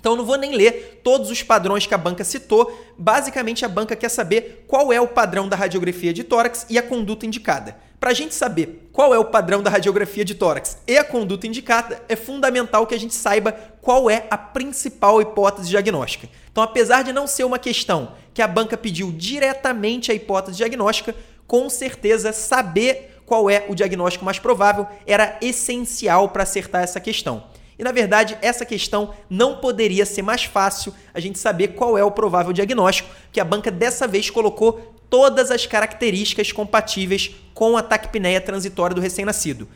Então 0.00 0.14
não 0.14 0.24
vou 0.24 0.36
nem 0.36 0.54
ler 0.54 1.00
todos 1.02 1.30
os 1.30 1.42
padrões 1.42 1.86
que 1.86 1.94
a 1.94 1.98
banca 1.98 2.22
citou. 2.24 2.72
Basicamente 2.96 3.64
a 3.64 3.68
banca 3.68 3.96
quer 3.96 4.08
saber 4.08 4.64
qual 4.68 4.92
é 4.92 5.00
o 5.00 5.08
padrão 5.08 5.48
da 5.48 5.56
radiografia 5.56 6.12
de 6.12 6.22
tórax 6.22 6.66
e 6.70 6.78
a 6.78 6.82
conduta 6.82 7.26
indicada. 7.26 7.76
Para 7.98 8.10
a 8.10 8.14
gente 8.14 8.32
saber 8.32 8.88
qual 8.92 9.12
é 9.12 9.18
o 9.18 9.24
padrão 9.24 9.60
da 9.60 9.70
radiografia 9.70 10.24
de 10.24 10.36
tórax 10.36 10.78
e 10.86 10.96
a 10.96 11.02
conduta 11.02 11.48
indicada, 11.48 12.00
é 12.08 12.14
fundamental 12.14 12.86
que 12.86 12.94
a 12.94 12.98
gente 12.98 13.12
saiba 13.12 13.50
qual 13.80 14.08
é 14.08 14.26
a 14.30 14.38
principal 14.38 15.20
hipótese 15.20 15.68
diagnóstica. 15.68 16.28
Então, 16.50 16.62
apesar 16.62 17.02
de 17.02 17.12
não 17.12 17.26
ser 17.26 17.42
uma 17.42 17.58
questão 17.58 18.12
que 18.32 18.40
a 18.40 18.46
banca 18.46 18.76
pediu 18.76 19.10
diretamente 19.10 20.12
a 20.12 20.14
hipótese 20.14 20.58
diagnóstica, 20.58 21.12
com 21.48 21.68
certeza 21.68 22.32
saber 22.32 23.20
qual 23.26 23.50
é 23.50 23.64
o 23.68 23.74
diagnóstico 23.74 24.24
mais 24.24 24.38
provável 24.38 24.86
era 25.06 25.36
essencial 25.42 26.28
para 26.28 26.44
acertar 26.44 26.82
essa 26.82 27.00
questão. 27.00 27.42
E 27.78 27.82
na 27.82 27.90
verdade, 27.90 28.36
essa 28.42 28.64
questão 28.64 29.14
não 29.30 29.56
poderia 29.56 30.04
ser 30.04 30.22
mais 30.22 30.44
fácil 30.44 30.94
a 31.14 31.20
gente 31.20 31.38
saber 31.38 31.68
qual 31.68 31.96
é 31.96 32.04
o 32.04 32.10
provável 32.10 32.52
diagnóstico, 32.52 33.08
que 33.32 33.40
a 33.40 33.44
banca 33.44 33.70
dessa 33.70 34.06
vez 34.06 34.30
colocou 34.30 34.94
todas 35.08 35.50
as 35.50 35.64
características 35.64 36.52
compatíveis 36.52 37.34
com 37.54 37.76
a 37.76 37.82
taquipneia 37.82 38.40
transitória 38.40 38.94
do 38.94 39.00
recém-nascido. 39.00 39.68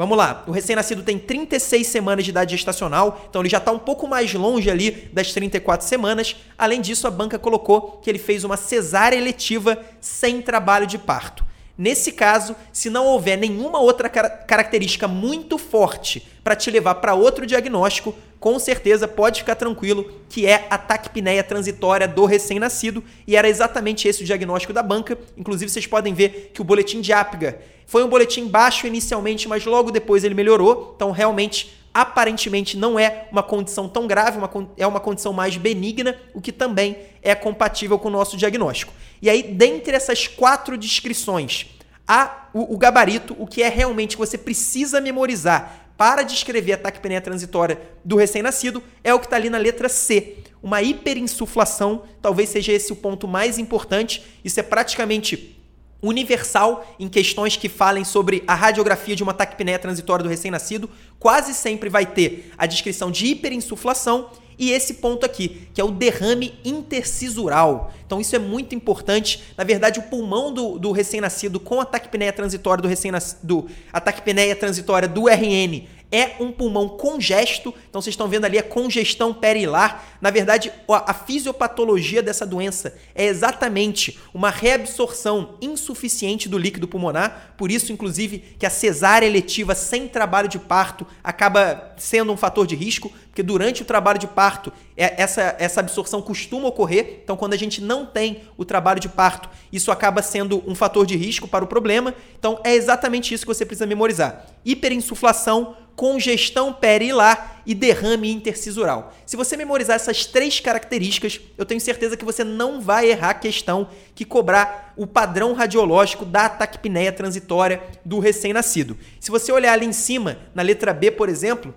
Vamos 0.00 0.16
lá, 0.16 0.44
o 0.46 0.50
recém-nascido 0.50 1.02
tem 1.02 1.18
36 1.18 1.86
semanas 1.86 2.24
de 2.24 2.30
idade 2.30 2.52
gestacional, 2.56 3.26
então 3.28 3.42
ele 3.42 3.50
já 3.50 3.58
está 3.58 3.70
um 3.70 3.78
pouco 3.78 4.08
mais 4.08 4.32
longe 4.32 4.70
ali 4.70 4.92
das 5.12 5.30
34 5.34 5.86
semanas. 5.86 6.36
Além 6.56 6.80
disso, 6.80 7.06
a 7.06 7.10
banca 7.10 7.38
colocou 7.38 8.00
que 8.02 8.08
ele 8.08 8.18
fez 8.18 8.42
uma 8.42 8.56
cesárea 8.56 9.18
eletiva 9.18 9.78
sem 10.00 10.40
trabalho 10.40 10.86
de 10.86 10.96
parto. 10.96 11.44
Nesse 11.80 12.12
caso, 12.12 12.54
se 12.74 12.90
não 12.90 13.06
houver 13.06 13.38
nenhuma 13.38 13.80
outra 13.80 14.06
car 14.06 14.44
característica 14.46 15.08
muito 15.08 15.56
forte 15.56 16.28
para 16.44 16.54
te 16.54 16.70
levar 16.70 16.96
para 16.96 17.14
outro 17.14 17.46
diagnóstico, 17.46 18.14
com 18.38 18.58
certeza 18.58 19.08
pode 19.08 19.40
ficar 19.40 19.54
tranquilo 19.54 20.12
que 20.28 20.46
é 20.46 20.66
a 20.68 20.76
taquipneia 20.76 21.42
transitória 21.42 22.06
do 22.06 22.26
recém-nascido 22.26 23.02
e 23.26 23.34
era 23.34 23.48
exatamente 23.48 24.06
esse 24.06 24.22
o 24.22 24.26
diagnóstico 24.26 24.74
da 24.74 24.82
banca. 24.82 25.16
Inclusive, 25.38 25.70
vocês 25.70 25.86
podem 25.86 26.12
ver 26.12 26.50
que 26.52 26.60
o 26.60 26.64
boletim 26.64 27.00
de 27.00 27.14
APGA 27.14 27.58
foi 27.86 28.04
um 28.04 28.08
boletim 28.10 28.46
baixo 28.46 28.86
inicialmente, 28.86 29.48
mas 29.48 29.64
logo 29.64 29.90
depois 29.90 30.22
ele 30.22 30.34
melhorou. 30.34 30.92
Então, 30.94 31.10
realmente, 31.10 31.79
aparentemente 31.92 32.76
não 32.76 32.98
é 32.98 33.28
uma 33.32 33.42
condição 33.42 33.88
tão 33.88 34.06
grave, 34.06 34.38
uma, 34.38 34.50
é 34.76 34.86
uma 34.86 35.00
condição 35.00 35.32
mais 35.32 35.56
benigna, 35.56 36.16
o 36.32 36.40
que 36.40 36.52
também 36.52 36.96
é 37.22 37.34
compatível 37.34 37.98
com 37.98 38.08
o 38.08 38.12
nosso 38.12 38.36
diagnóstico. 38.36 38.92
E 39.20 39.28
aí, 39.28 39.42
dentre 39.42 39.94
essas 39.94 40.26
quatro 40.26 40.78
descrições, 40.78 41.66
há 42.06 42.48
o, 42.54 42.74
o 42.74 42.78
gabarito, 42.78 43.36
o 43.38 43.46
que 43.46 43.62
é 43.62 43.68
realmente 43.68 44.16
que 44.16 44.24
você 44.24 44.38
precisa 44.38 45.00
memorizar 45.00 45.90
para 45.96 46.22
descrever 46.22 46.72
a 46.72 46.78
taquipneia 46.78 47.20
transitória 47.20 47.80
do 48.02 48.16
recém-nascido, 48.16 48.82
é 49.04 49.12
o 49.12 49.18
que 49.18 49.26
está 49.26 49.36
ali 49.36 49.50
na 49.50 49.58
letra 49.58 49.88
C. 49.88 50.38
Uma 50.62 50.80
hiperinsuflação, 50.82 52.04
talvez 52.22 52.48
seja 52.48 52.72
esse 52.72 52.92
o 52.92 52.96
ponto 52.96 53.28
mais 53.28 53.58
importante. 53.58 54.24
Isso 54.42 54.58
é 54.58 54.62
praticamente 54.62 55.59
universal 56.02 56.86
em 56.98 57.08
questões 57.08 57.56
que 57.56 57.68
falem 57.68 58.04
sobre 58.04 58.42
a 58.46 58.54
radiografia 58.54 59.16
de 59.16 59.22
uma 59.22 59.34
taquipneia 59.34 59.78
transitória 59.78 60.22
do 60.22 60.28
recém-nascido, 60.28 60.88
quase 61.18 61.54
sempre 61.54 61.88
vai 61.88 62.06
ter 62.06 62.52
a 62.56 62.66
descrição 62.66 63.10
de 63.10 63.26
hiperinsuflação 63.26 64.30
e 64.60 64.72
esse 64.72 64.94
ponto 64.94 65.24
aqui, 65.24 65.68
que 65.72 65.80
é 65.80 65.84
o 65.84 65.90
derrame 65.90 66.52
intercisural. 66.62 67.90
Então 68.04 68.20
isso 68.20 68.36
é 68.36 68.38
muito 68.38 68.74
importante. 68.74 69.42
Na 69.56 69.64
verdade, 69.64 69.98
o 69.98 70.02
pulmão 70.02 70.52
do, 70.52 70.78
do 70.78 70.92
recém-nascido 70.92 71.58
com 71.58 71.80
a 71.80 71.84
taquipneia 71.86 72.30
transitória 72.30 72.82
do 72.82 72.88
recém-nascido, 72.88 73.66
a 73.90 73.98
taquipneia 74.00 74.54
transitória 74.54 75.08
do 75.08 75.28
RN 75.28 75.86
é 76.10 76.36
um 76.40 76.50
pulmão 76.50 76.88
congesto. 76.88 77.74
Então 77.88 78.00
vocês 78.00 78.12
estão 78.12 78.28
vendo 78.28 78.44
ali 78.44 78.58
a 78.58 78.62
congestão 78.62 79.32
perilar. 79.32 80.18
Na 80.20 80.30
verdade, 80.30 80.72
a 80.88 81.14
fisiopatologia 81.14 82.22
dessa 82.22 82.46
doença 82.46 82.96
é 83.14 83.26
exatamente 83.26 84.18
uma 84.34 84.50
reabsorção 84.50 85.54
insuficiente 85.60 86.48
do 86.48 86.58
líquido 86.58 86.88
pulmonar. 86.88 87.54
Por 87.56 87.70
isso, 87.70 87.92
inclusive, 87.92 88.38
que 88.58 88.66
a 88.66 88.70
cesárea 88.70 89.26
eletiva 89.26 89.74
sem 89.74 90.08
trabalho 90.08 90.48
de 90.48 90.58
parto 90.58 91.06
acaba 91.22 91.94
sendo 91.96 92.32
um 92.32 92.36
fator 92.36 92.66
de 92.66 92.74
risco, 92.74 93.12
porque 93.40 93.42
durante 93.42 93.82
o 93.82 93.84
trabalho 93.84 94.18
de 94.18 94.26
parto 94.26 94.70
é, 94.96 95.22
essa, 95.22 95.56
essa 95.58 95.80
absorção 95.80 96.20
costuma 96.20 96.68
ocorrer. 96.68 97.20
Então, 97.24 97.36
quando 97.36 97.54
a 97.54 97.56
gente 97.56 97.80
não 97.80 98.04
tem 98.04 98.42
o 98.56 98.64
trabalho 98.64 99.00
de 99.00 99.08
parto, 99.08 99.48
isso 99.72 99.90
acaba 99.90 100.20
sendo 100.20 100.62
um 100.66 100.74
fator 100.74 101.06
de 101.06 101.16
risco 101.16 101.48
para 101.48 101.64
o 101.64 101.68
problema. 101.68 102.14
Então, 102.38 102.60
é 102.62 102.74
exatamente 102.74 103.32
isso 103.32 103.44
que 103.44 103.54
você 103.54 103.64
precisa 103.64 103.86
memorizar: 103.86 104.46
hiperinsuflação 104.64 105.76
congestão 105.96 106.72
perilar 106.72 107.60
e 107.66 107.74
derrame 107.74 108.32
intercisural. 108.32 109.12
Se 109.26 109.36
você 109.36 109.54
memorizar 109.54 109.96
essas 109.96 110.24
três 110.24 110.58
características, 110.58 111.38
eu 111.58 111.66
tenho 111.66 111.80
certeza 111.80 112.16
que 112.16 112.24
você 112.24 112.42
não 112.42 112.80
vai 112.80 113.10
errar 113.10 113.30
a 113.30 113.34
questão 113.34 113.86
que 114.14 114.24
cobrar 114.24 114.94
o 114.96 115.06
padrão 115.06 115.52
radiológico 115.52 116.24
da 116.24 116.48
taquipneia 116.48 117.12
transitória 117.12 117.82
do 118.02 118.18
recém-nascido. 118.18 118.96
Se 119.18 119.30
você 119.30 119.52
olhar 119.52 119.74
ali 119.74 119.84
em 119.84 119.92
cima, 119.92 120.38
na 120.54 120.62
letra 120.62 120.94
B, 120.94 121.10
por 121.10 121.28
exemplo, 121.28 121.74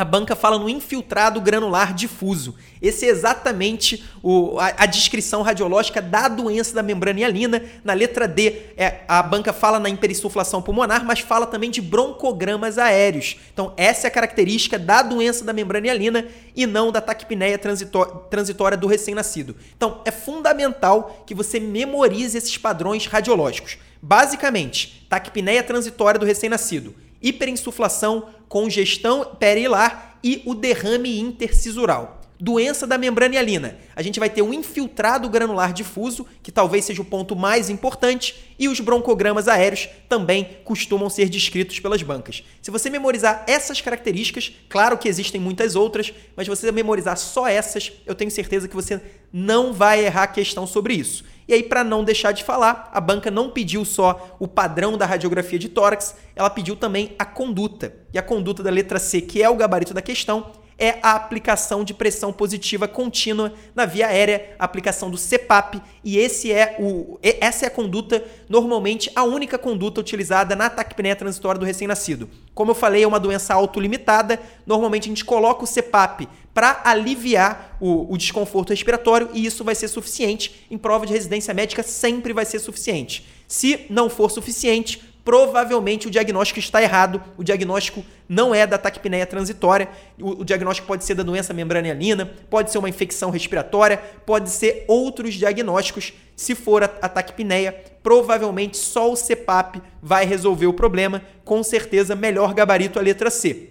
a 0.00 0.04
banca 0.04 0.34
fala 0.34 0.58
no 0.58 0.66
infiltrado 0.66 1.42
granular 1.42 1.92
difuso. 1.92 2.54
Esse 2.80 3.04
é 3.04 3.10
exatamente 3.10 4.02
o, 4.22 4.58
a, 4.58 4.72
a, 4.78 4.86
descrição 4.86 5.42
radiológica 5.42 6.00
da 6.00 6.26
doença 6.26 6.74
da 6.74 6.82
membrana 6.82 7.20
hialina. 7.20 7.62
Na 7.84 7.92
letra 7.92 8.26
D, 8.26 8.62
é, 8.78 9.02
a 9.06 9.22
banca 9.22 9.52
fala 9.52 9.78
na 9.78 9.90
imperinsuflação 9.90 10.62
pulmonar, 10.62 11.04
mas 11.04 11.20
fala 11.20 11.46
também 11.46 11.70
de 11.70 11.82
broncogramas 11.82 12.78
aéreos. 12.78 13.36
Então, 13.52 13.74
essa 13.76 14.06
é 14.06 14.08
a 14.08 14.10
característica 14.10 14.78
da 14.78 15.02
doença 15.02 15.44
da 15.44 15.52
membrana 15.52 15.88
hialina 15.88 16.26
e 16.56 16.66
não 16.66 16.90
da 16.90 17.02
taquipneia 17.02 17.58
transitória 17.58 18.78
do 18.78 18.86
recém-nascido. 18.86 19.54
Então, 19.76 20.00
é 20.06 20.10
fundamental 20.10 21.22
que 21.26 21.34
você 21.34 21.60
memorize 21.60 22.38
esses 22.38 22.56
padrões 22.56 23.04
radiológicos. 23.04 23.76
Basicamente, 24.00 25.06
taquipneia 25.10 25.62
transitória 25.62 26.18
do 26.18 26.24
recém-nascido 26.24 26.94
hiperinsuflação, 27.22 28.28
congestão 28.48 29.36
perilar 29.38 30.18
e 30.22 30.42
o 30.44 30.54
derrame 30.54 31.18
intercisural. 31.18 32.19
Doença 32.40 32.86
da 32.86 32.96
membrana 32.96 33.34
hialina. 33.34 33.76
A 33.94 34.00
gente 34.00 34.18
vai 34.18 34.30
ter 34.30 34.40
um 34.40 34.54
infiltrado 34.54 35.28
granular 35.28 35.74
difuso, 35.74 36.26
que 36.42 36.50
talvez 36.50 36.86
seja 36.86 37.02
o 37.02 37.04
ponto 37.04 37.36
mais 37.36 37.68
importante, 37.68 38.54
e 38.58 38.66
os 38.66 38.80
broncogramas 38.80 39.46
aéreos 39.46 39.90
também 40.08 40.56
costumam 40.64 41.10
ser 41.10 41.28
descritos 41.28 41.78
pelas 41.80 42.02
bancas. 42.02 42.42
Se 42.62 42.70
você 42.70 42.88
memorizar 42.88 43.44
essas 43.46 43.82
características, 43.82 44.52
claro 44.70 44.96
que 44.96 45.06
existem 45.06 45.38
muitas 45.38 45.76
outras, 45.76 46.14
mas 46.34 46.46
se 46.46 46.50
você 46.50 46.72
memorizar 46.72 47.18
só 47.18 47.46
essas, 47.46 47.92
eu 48.06 48.14
tenho 48.14 48.30
certeza 48.30 48.66
que 48.66 48.74
você 48.74 49.02
não 49.30 49.74
vai 49.74 50.02
errar 50.06 50.22
a 50.22 50.26
questão 50.26 50.66
sobre 50.66 50.94
isso. 50.94 51.24
E 51.46 51.52
aí, 51.52 51.62
para 51.62 51.84
não 51.84 52.04
deixar 52.04 52.32
de 52.32 52.44
falar, 52.44 52.88
a 52.92 53.00
banca 53.00 53.30
não 53.30 53.50
pediu 53.50 53.84
só 53.84 54.36
o 54.38 54.48
padrão 54.48 54.96
da 54.96 55.04
radiografia 55.04 55.58
de 55.58 55.68
tórax, 55.68 56.14
ela 56.34 56.48
pediu 56.48 56.76
também 56.76 57.14
a 57.18 57.24
conduta. 57.24 57.92
E 58.14 58.18
a 58.18 58.22
conduta 58.22 58.62
da 58.62 58.70
letra 58.70 58.98
C, 58.98 59.20
que 59.20 59.42
é 59.42 59.50
o 59.50 59.56
gabarito 59.56 59.92
da 59.92 60.00
questão, 60.00 60.52
é 60.80 60.98
a 61.02 61.12
aplicação 61.12 61.84
de 61.84 61.92
pressão 61.92 62.32
positiva 62.32 62.88
contínua 62.88 63.52
na 63.74 63.84
via 63.84 64.06
aérea, 64.06 64.56
a 64.58 64.64
aplicação 64.64 65.10
do 65.10 65.18
CPAP, 65.18 65.80
e 66.02 66.16
esse 66.16 66.50
é 66.50 66.76
o, 66.80 67.18
essa 67.22 67.66
é 67.66 67.68
a 67.68 67.70
conduta, 67.70 68.24
normalmente 68.48 69.12
a 69.14 69.22
única 69.22 69.58
conduta 69.58 70.00
utilizada 70.00 70.56
na 70.56 70.70
taquipneia 70.70 71.14
transitória 71.14 71.58
do 71.58 71.66
recém-nascido. 71.66 72.28
Como 72.54 72.70
eu 72.70 72.74
falei, 72.74 73.02
é 73.02 73.06
uma 73.06 73.20
doença 73.20 73.52
autolimitada, 73.52 74.40
normalmente 74.66 75.04
a 75.04 75.08
gente 75.08 75.24
coloca 75.24 75.64
o 75.64 75.68
CPAP 75.68 76.26
para 76.54 76.80
aliviar 76.84 77.76
o, 77.80 78.12
o, 78.12 78.16
desconforto 78.16 78.70
respiratório 78.70 79.30
e 79.32 79.44
isso 79.44 79.62
vai 79.62 79.74
ser 79.74 79.88
suficiente. 79.88 80.66
Em 80.70 80.76
prova 80.76 81.06
de 81.06 81.12
residência 81.12 81.54
médica 81.54 81.82
sempre 81.82 82.32
vai 82.32 82.44
ser 82.44 82.58
suficiente. 82.58 83.26
Se 83.46 83.86
não 83.88 84.10
for 84.10 84.30
suficiente, 84.30 85.09
provavelmente 85.24 86.06
o 86.06 86.10
diagnóstico 86.10 86.58
está 86.58 86.82
errado. 86.82 87.22
O 87.36 87.44
diagnóstico 87.44 88.04
não 88.28 88.54
é 88.54 88.66
da 88.66 88.78
taquipneia 88.78 89.26
transitória. 89.26 89.88
O, 90.20 90.40
o 90.40 90.44
diagnóstico 90.44 90.86
pode 90.86 91.04
ser 91.04 91.14
da 91.14 91.22
doença 91.22 91.52
membranialina, 91.52 92.26
pode 92.48 92.70
ser 92.70 92.78
uma 92.78 92.88
infecção 92.88 93.30
respiratória, 93.30 93.98
pode 94.24 94.50
ser 94.50 94.84
outros 94.88 95.34
diagnósticos. 95.34 96.12
Se 96.36 96.54
for 96.54 96.82
a, 96.82 96.90
a 97.02 97.08
taquipneia, 97.08 97.72
provavelmente 98.02 98.76
só 98.76 99.12
o 99.12 99.16
CPAP 99.16 99.82
vai 100.02 100.24
resolver 100.24 100.66
o 100.66 100.72
problema. 100.72 101.22
Com 101.44 101.62
certeza, 101.62 102.14
melhor 102.16 102.54
gabarito 102.54 102.98
a 102.98 103.02
letra 103.02 103.30
C. 103.30 103.70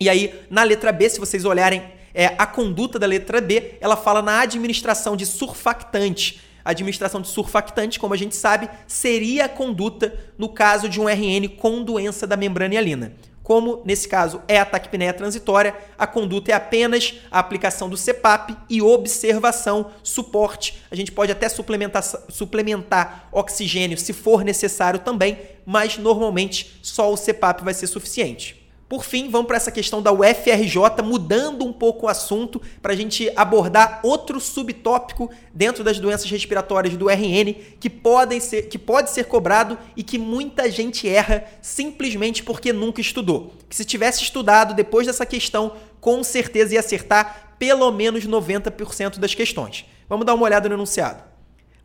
E 0.00 0.08
aí, 0.08 0.34
na 0.48 0.62
letra 0.62 0.92
B, 0.92 1.08
se 1.08 1.18
vocês 1.18 1.44
olharem 1.44 1.82
é, 2.14 2.34
a 2.38 2.46
conduta 2.46 2.98
da 2.98 3.06
letra 3.06 3.40
B, 3.40 3.74
ela 3.80 3.96
fala 3.96 4.22
na 4.22 4.40
administração 4.40 5.16
de 5.16 5.26
surfactante 5.26 6.47
administração 6.70 7.20
de 7.20 7.28
surfactante, 7.28 7.98
como 7.98 8.14
a 8.14 8.16
gente 8.16 8.36
sabe, 8.36 8.68
seria 8.86 9.46
a 9.46 9.48
conduta 9.48 10.14
no 10.36 10.48
caso 10.48 10.88
de 10.88 11.00
um 11.00 11.08
RN 11.08 11.48
com 11.56 11.82
doença 11.82 12.26
da 12.26 12.36
membrana 12.36 12.74
hialina. 12.74 13.12
Como, 13.42 13.80
nesse 13.82 14.06
caso, 14.06 14.42
é 14.46 14.60
a 14.60 14.64
taquipneia 14.66 15.14
transitória, 15.14 15.74
a 15.96 16.06
conduta 16.06 16.50
é 16.50 16.54
apenas 16.54 17.14
a 17.30 17.38
aplicação 17.38 17.88
do 17.88 17.96
CPAP 17.96 18.54
e 18.68 18.82
observação, 18.82 19.90
suporte. 20.02 20.82
A 20.90 20.94
gente 20.94 21.10
pode 21.10 21.32
até 21.32 21.48
suplementar, 21.48 22.02
suplementar 22.28 23.26
oxigênio 23.32 23.96
se 23.96 24.12
for 24.12 24.44
necessário 24.44 25.00
também, 25.00 25.38
mas 25.64 25.96
normalmente 25.96 26.78
só 26.82 27.10
o 27.10 27.16
CPAP 27.16 27.64
vai 27.64 27.72
ser 27.72 27.86
suficiente. 27.86 28.57
Por 28.88 29.04
fim, 29.04 29.28
vamos 29.28 29.46
para 29.46 29.58
essa 29.58 29.70
questão 29.70 30.00
da 30.00 30.10
UFRJ, 30.10 31.02
mudando 31.04 31.62
um 31.62 31.72
pouco 31.74 32.06
o 32.06 32.08
assunto 32.08 32.60
para 32.80 32.94
a 32.94 32.96
gente 32.96 33.30
abordar 33.36 34.00
outro 34.02 34.40
subtópico 34.40 35.30
dentro 35.52 35.84
das 35.84 36.00
doenças 36.00 36.30
respiratórias 36.30 36.96
do 36.96 37.10
RN 37.10 37.52
que, 37.78 37.90
podem 37.90 38.40
ser, 38.40 38.62
que 38.62 38.78
pode 38.78 39.10
ser 39.10 39.26
cobrado 39.26 39.76
e 39.94 40.02
que 40.02 40.16
muita 40.16 40.70
gente 40.70 41.06
erra 41.06 41.44
simplesmente 41.60 42.42
porque 42.42 42.72
nunca 42.72 43.02
estudou. 43.02 43.52
Que 43.68 43.76
se 43.76 43.84
tivesse 43.84 44.22
estudado 44.22 44.72
depois 44.72 45.06
dessa 45.06 45.26
questão, 45.26 45.72
com 46.00 46.24
certeza 46.24 46.72
ia 46.72 46.80
acertar 46.80 47.56
pelo 47.58 47.90
menos 47.92 48.26
90% 48.26 49.18
das 49.18 49.34
questões. 49.34 49.84
Vamos 50.08 50.24
dar 50.24 50.32
uma 50.32 50.44
olhada 50.44 50.66
no 50.66 50.76
enunciado. 50.76 51.27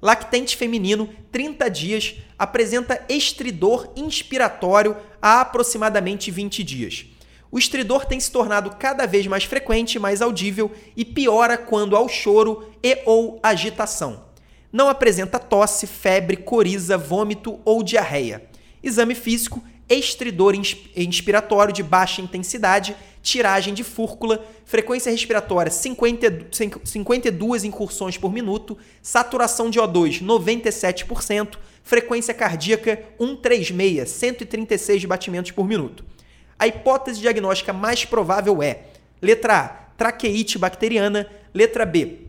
Lactente 0.04 0.58
feminino, 0.58 1.08
30 1.32 1.70
dias, 1.70 2.16
apresenta 2.38 3.02
estridor 3.08 3.90
inspiratório 3.96 4.98
há 5.22 5.40
aproximadamente 5.40 6.30
20 6.30 6.62
dias. 6.62 7.06
O 7.50 7.58
estridor 7.58 8.04
tem 8.04 8.20
se 8.20 8.30
tornado 8.30 8.72
cada 8.72 9.06
vez 9.06 9.26
mais 9.28 9.46
frequente, 9.46 9.98
mais 9.98 10.22
audível 10.22 10.70
e 10.98 11.06
piora 11.06 11.58
quando 11.58 11.96
há 11.96 12.02
o 12.02 12.10
choro 12.10 12.70
e 12.84 13.02
ou 13.06 13.40
agitação. 13.42 14.26
Não 14.74 14.90
apresenta 14.90 15.40
tosse, 15.40 15.88
febre, 15.88 16.36
coriza, 16.36 16.98
vômito 16.98 17.62
ou 17.64 17.82
diarreia. 17.82 18.44
Exame 18.84 19.16
físico 19.16 19.64
estridor 19.94 20.56
inspiratório 20.56 21.74
de 21.74 21.84
baixa 21.84 22.22
intensidade, 22.22 22.96
tiragem 23.22 23.74
de 23.74 23.84
fúrcula, 23.84 24.46
frequência 24.66 25.12
respiratória 25.12 25.72
50, 25.72 26.48
52 26.84 27.64
incursões 27.64 28.18
por 28.18 28.32
minuto, 28.32 28.78
saturação 29.02 29.70
de 29.70 29.80
O2 29.80 30.22
97%, 30.22 31.58
frequência 31.84 32.34
cardíaca 32.34 33.04
136, 33.18 34.10
136 34.10 35.06
batimentos 35.06 35.52
por 35.52 35.68
minuto. 35.68 36.04
A 36.58 36.68
hipótese 36.68 37.20
diagnóstica 37.20 37.74
mais 37.74 38.06
provável 38.06 38.62
é: 38.62 38.84
letra 39.22 39.60
A, 39.60 39.68
traqueite 39.98 40.58
bacteriana, 40.58 41.30
letra 41.54 41.86
B, 41.86 42.20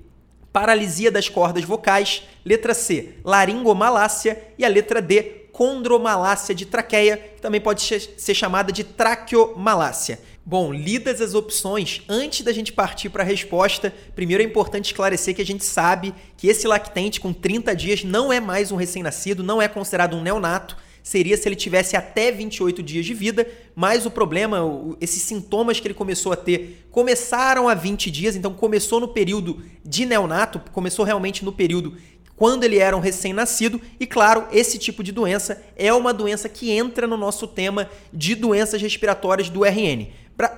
paralisia 0.53 1.11
das 1.11 1.29
cordas 1.29 1.65
vocais, 1.65 2.23
letra 2.45 2.75
C, 2.75 3.15
laringomalácia 3.25 4.41
e 4.57 4.65
a 4.65 4.69
letra 4.69 5.03
D, 5.03 5.44
condromalácia 5.55 6.53
de 6.53 6.67
traqueia, 6.67 7.17
que 7.17 7.41
também 7.41 7.61
pode 7.61 7.81
ser 7.81 8.35
chamada 8.35 8.73
de 8.73 8.83
traqueomalácia. 8.83 10.19
Bom, 10.45 10.73
lidas 10.73 11.21
as 11.21 11.33
opções, 11.33 12.03
antes 12.09 12.43
da 12.43 12.53
gente 12.53 12.73
partir 12.73 13.09
para 13.09 13.23
a 13.23 13.27
resposta, 13.27 13.95
primeiro 14.17 14.43
é 14.43 14.47
importante 14.47 14.87
esclarecer 14.87 15.33
que 15.33 15.41
a 15.41 15.47
gente 15.47 15.65
sabe 15.65 16.13
que 16.37 16.49
esse 16.49 16.67
lactente 16.67 17.21
com 17.21 17.33
30 17.33 17.75
dias 17.77 18.03
não 18.03 18.33
é 18.33 18.41
mais 18.41 18.73
um 18.73 18.77
recém-nascido, 18.77 19.45
não 19.45 19.63
é 19.63 19.69
considerado 19.69 20.17
um 20.17 20.23
neonato, 20.23 20.77
seria 21.05 21.37
se 21.37 21.47
ele 21.47 21.55
tivesse 21.55 21.97
até 21.97 22.33
28 22.33 22.83
dias 22.83 23.07
de 23.07 23.15
vida, 23.15 23.47
mas 23.77 24.07
o 24.07 24.11
problema, 24.11 24.59
esses 25.01 25.23
sintomas 25.23 25.79
que 25.79 25.87
ele 25.87 25.95
começou 25.95 26.33
a 26.33 26.37
ter, 26.37 26.85
começaram 26.91 27.69
há 27.69 27.75
20 27.75 28.11
dias, 28.11 28.35
então 28.35 28.53
começou 28.53 28.99
no 28.99 29.07
período 29.07 29.63
de 29.85 30.05
neonato, 30.05 30.59
começou 30.73 31.05
realmente 31.05 31.45
no 31.45 31.53
período 31.53 31.97
quando 32.37 32.65
ele 32.65 32.79
era 32.79 32.97
um 32.97 33.01
recém-nascido. 33.01 33.81
E 33.99 34.07
claro, 34.07 34.47
esse 34.53 34.79
tipo 34.79 35.03
de 35.03 35.13
doença 35.13 35.63
é 35.77 35.93
uma 35.93 36.13
doença 36.13 36.49
que 36.49 36.71
entra 36.71 37.07
no 37.07 37.17
nosso 37.17 37.47
tema 37.47 37.89
de 38.13 38.35
doenças 38.35 38.81
respiratórias 38.81 39.49
do 39.49 39.65
RN. 39.65 40.09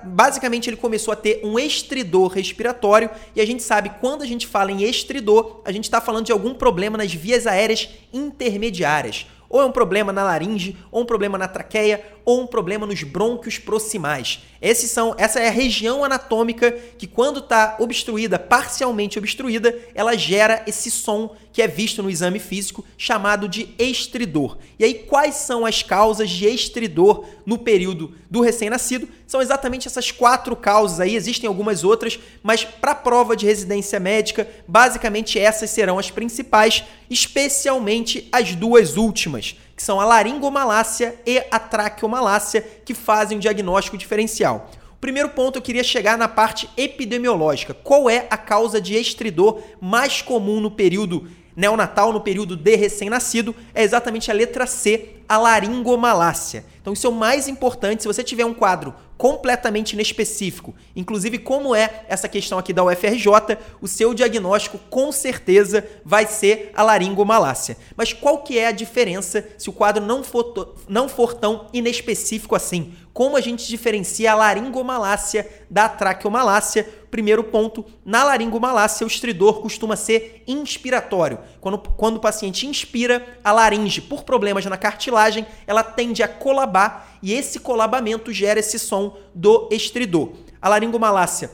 Basicamente, 0.04 0.70
ele 0.70 0.76
começou 0.76 1.12
a 1.12 1.16
ter 1.16 1.42
um 1.44 1.58
estridor 1.58 2.28
respiratório, 2.28 3.10
e 3.34 3.42
a 3.42 3.46
gente 3.46 3.62
sabe 3.62 3.92
quando 4.00 4.22
a 4.22 4.26
gente 4.26 4.46
fala 4.46 4.72
em 4.72 4.82
estridor, 4.82 5.60
a 5.66 5.72
gente 5.72 5.84
está 5.84 6.00
falando 6.00 6.24
de 6.24 6.32
algum 6.32 6.54
problema 6.54 6.96
nas 6.96 7.12
vias 7.12 7.46
aéreas 7.46 7.90
intermediárias. 8.10 9.26
Ou 9.50 9.60
é 9.60 9.66
um 9.66 9.70
problema 9.70 10.12
na 10.12 10.24
laringe, 10.24 10.76
ou 10.90 11.02
um 11.02 11.06
problema 11.06 11.36
na 11.36 11.46
traqueia, 11.46 12.02
ou 12.26 12.42
um 12.42 12.46
problema 12.46 12.84
nos 12.84 13.04
brônquios 13.04 13.56
proximais. 13.56 14.40
Esses 14.60 14.90
são, 14.90 15.14
essa 15.16 15.38
é 15.38 15.46
a 15.46 15.52
região 15.52 16.02
anatômica 16.04 16.72
que, 16.98 17.06
quando 17.06 17.38
está 17.38 17.76
obstruída, 17.78 18.36
parcialmente 18.36 19.16
obstruída, 19.16 19.72
ela 19.94 20.16
gera 20.16 20.64
esse 20.66 20.90
som 20.90 21.36
que 21.52 21.62
é 21.62 21.68
visto 21.68 22.02
no 22.02 22.10
exame 22.10 22.40
físico, 22.40 22.84
chamado 22.98 23.48
de 23.48 23.68
estridor. 23.78 24.58
E 24.76 24.84
aí, 24.84 24.94
quais 24.94 25.36
são 25.36 25.64
as 25.64 25.84
causas 25.84 26.28
de 26.28 26.46
estridor 26.48 27.24
no 27.46 27.56
período 27.56 28.12
do 28.28 28.40
recém-nascido? 28.40 29.08
São 29.24 29.40
exatamente 29.40 29.86
essas 29.86 30.10
quatro 30.10 30.56
causas 30.56 30.98
aí, 30.98 31.14
existem 31.14 31.46
algumas 31.46 31.84
outras, 31.84 32.18
mas 32.42 32.64
para 32.64 32.90
a 32.90 32.96
prova 32.96 33.36
de 33.36 33.46
residência 33.46 34.00
médica, 34.00 34.48
basicamente 34.66 35.38
essas 35.38 35.70
serão 35.70 35.98
as 35.98 36.10
principais, 36.10 36.82
especialmente 37.08 38.28
as 38.32 38.54
duas 38.54 38.96
últimas 38.96 39.54
que 39.76 39.82
são 39.82 40.00
a 40.00 40.04
laringomalácia 40.06 41.20
e 41.26 41.38
a 41.50 41.58
traqueomalácia, 41.58 42.62
que 42.84 42.94
fazem 42.94 43.36
o 43.36 43.40
diagnóstico 43.40 43.98
diferencial. 43.98 44.70
O 44.92 44.96
primeiro 44.98 45.28
ponto 45.28 45.56
eu 45.58 45.62
queria 45.62 45.84
chegar 45.84 46.16
na 46.16 46.26
parte 46.26 46.68
epidemiológica. 46.74 47.74
Qual 47.74 48.08
é 48.08 48.26
a 48.30 48.38
causa 48.38 48.80
de 48.80 48.96
estridor 48.98 49.60
mais 49.78 50.22
comum 50.22 50.58
no 50.58 50.70
período 50.70 51.28
neonatal, 51.54 52.14
no 52.14 52.22
período 52.22 52.56
de 52.56 52.74
recém-nascido? 52.74 53.54
É 53.74 53.82
exatamente 53.82 54.30
a 54.30 54.34
letra 54.34 54.66
C, 54.66 55.16
a 55.28 55.36
laringomalácia. 55.36 56.64
Então 56.80 56.94
isso 56.94 57.06
é 57.06 57.10
o 57.10 57.12
mais 57.12 57.46
importante. 57.46 58.02
Se 58.02 58.08
você 58.08 58.24
tiver 58.24 58.46
um 58.46 58.54
quadro 58.54 58.94
completamente 59.16 59.92
inespecífico, 59.92 60.74
inclusive 60.94 61.38
como 61.38 61.74
é 61.74 62.04
essa 62.08 62.28
questão 62.28 62.58
aqui 62.58 62.72
da 62.72 62.84
UFRJ, 62.84 63.58
o 63.80 63.88
seu 63.88 64.12
diagnóstico 64.12 64.78
com 64.90 65.10
certeza 65.10 65.86
vai 66.04 66.26
ser 66.26 66.70
a 66.74 66.82
laringomalácia. 66.82 67.76
Mas 67.96 68.12
qual 68.12 68.42
que 68.42 68.58
é 68.58 68.68
a 68.68 68.72
diferença 68.72 69.46
se 69.56 69.70
o 69.70 69.72
quadro 69.72 70.04
não 70.04 70.22
for, 70.22 70.74
não 70.88 71.08
for 71.08 71.34
tão 71.34 71.66
inespecífico 71.72 72.54
assim? 72.54 72.94
Como 73.16 73.34
a 73.34 73.40
gente 73.40 73.66
diferencia 73.66 74.32
a 74.32 74.34
laringomalácia 74.34 75.48
da 75.70 75.88
traqueomalácia? 75.88 76.86
Primeiro 77.10 77.44
ponto, 77.44 77.82
na 78.04 78.22
laringomalácia 78.22 79.06
o 79.06 79.08
estridor 79.08 79.62
costuma 79.62 79.96
ser 79.96 80.42
inspiratório. 80.46 81.38
Quando, 81.58 81.78
quando 81.78 82.16
o 82.18 82.20
paciente 82.20 82.66
inspira, 82.66 83.26
a 83.42 83.52
laringe, 83.52 84.02
por 84.02 84.22
problemas 84.22 84.66
na 84.66 84.76
cartilagem, 84.76 85.46
ela 85.66 85.82
tende 85.82 86.22
a 86.22 86.28
colabar 86.28 87.15
e 87.22 87.32
esse 87.32 87.60
colabamento 87.60 88.32
gera 88.32 88.60
esse 88.60 88.78
som 88.78 89.16
do 89.34 89.68
estridor. 89.70 90.32
A 90.60 90.68
laringomalácia 90.68 91.50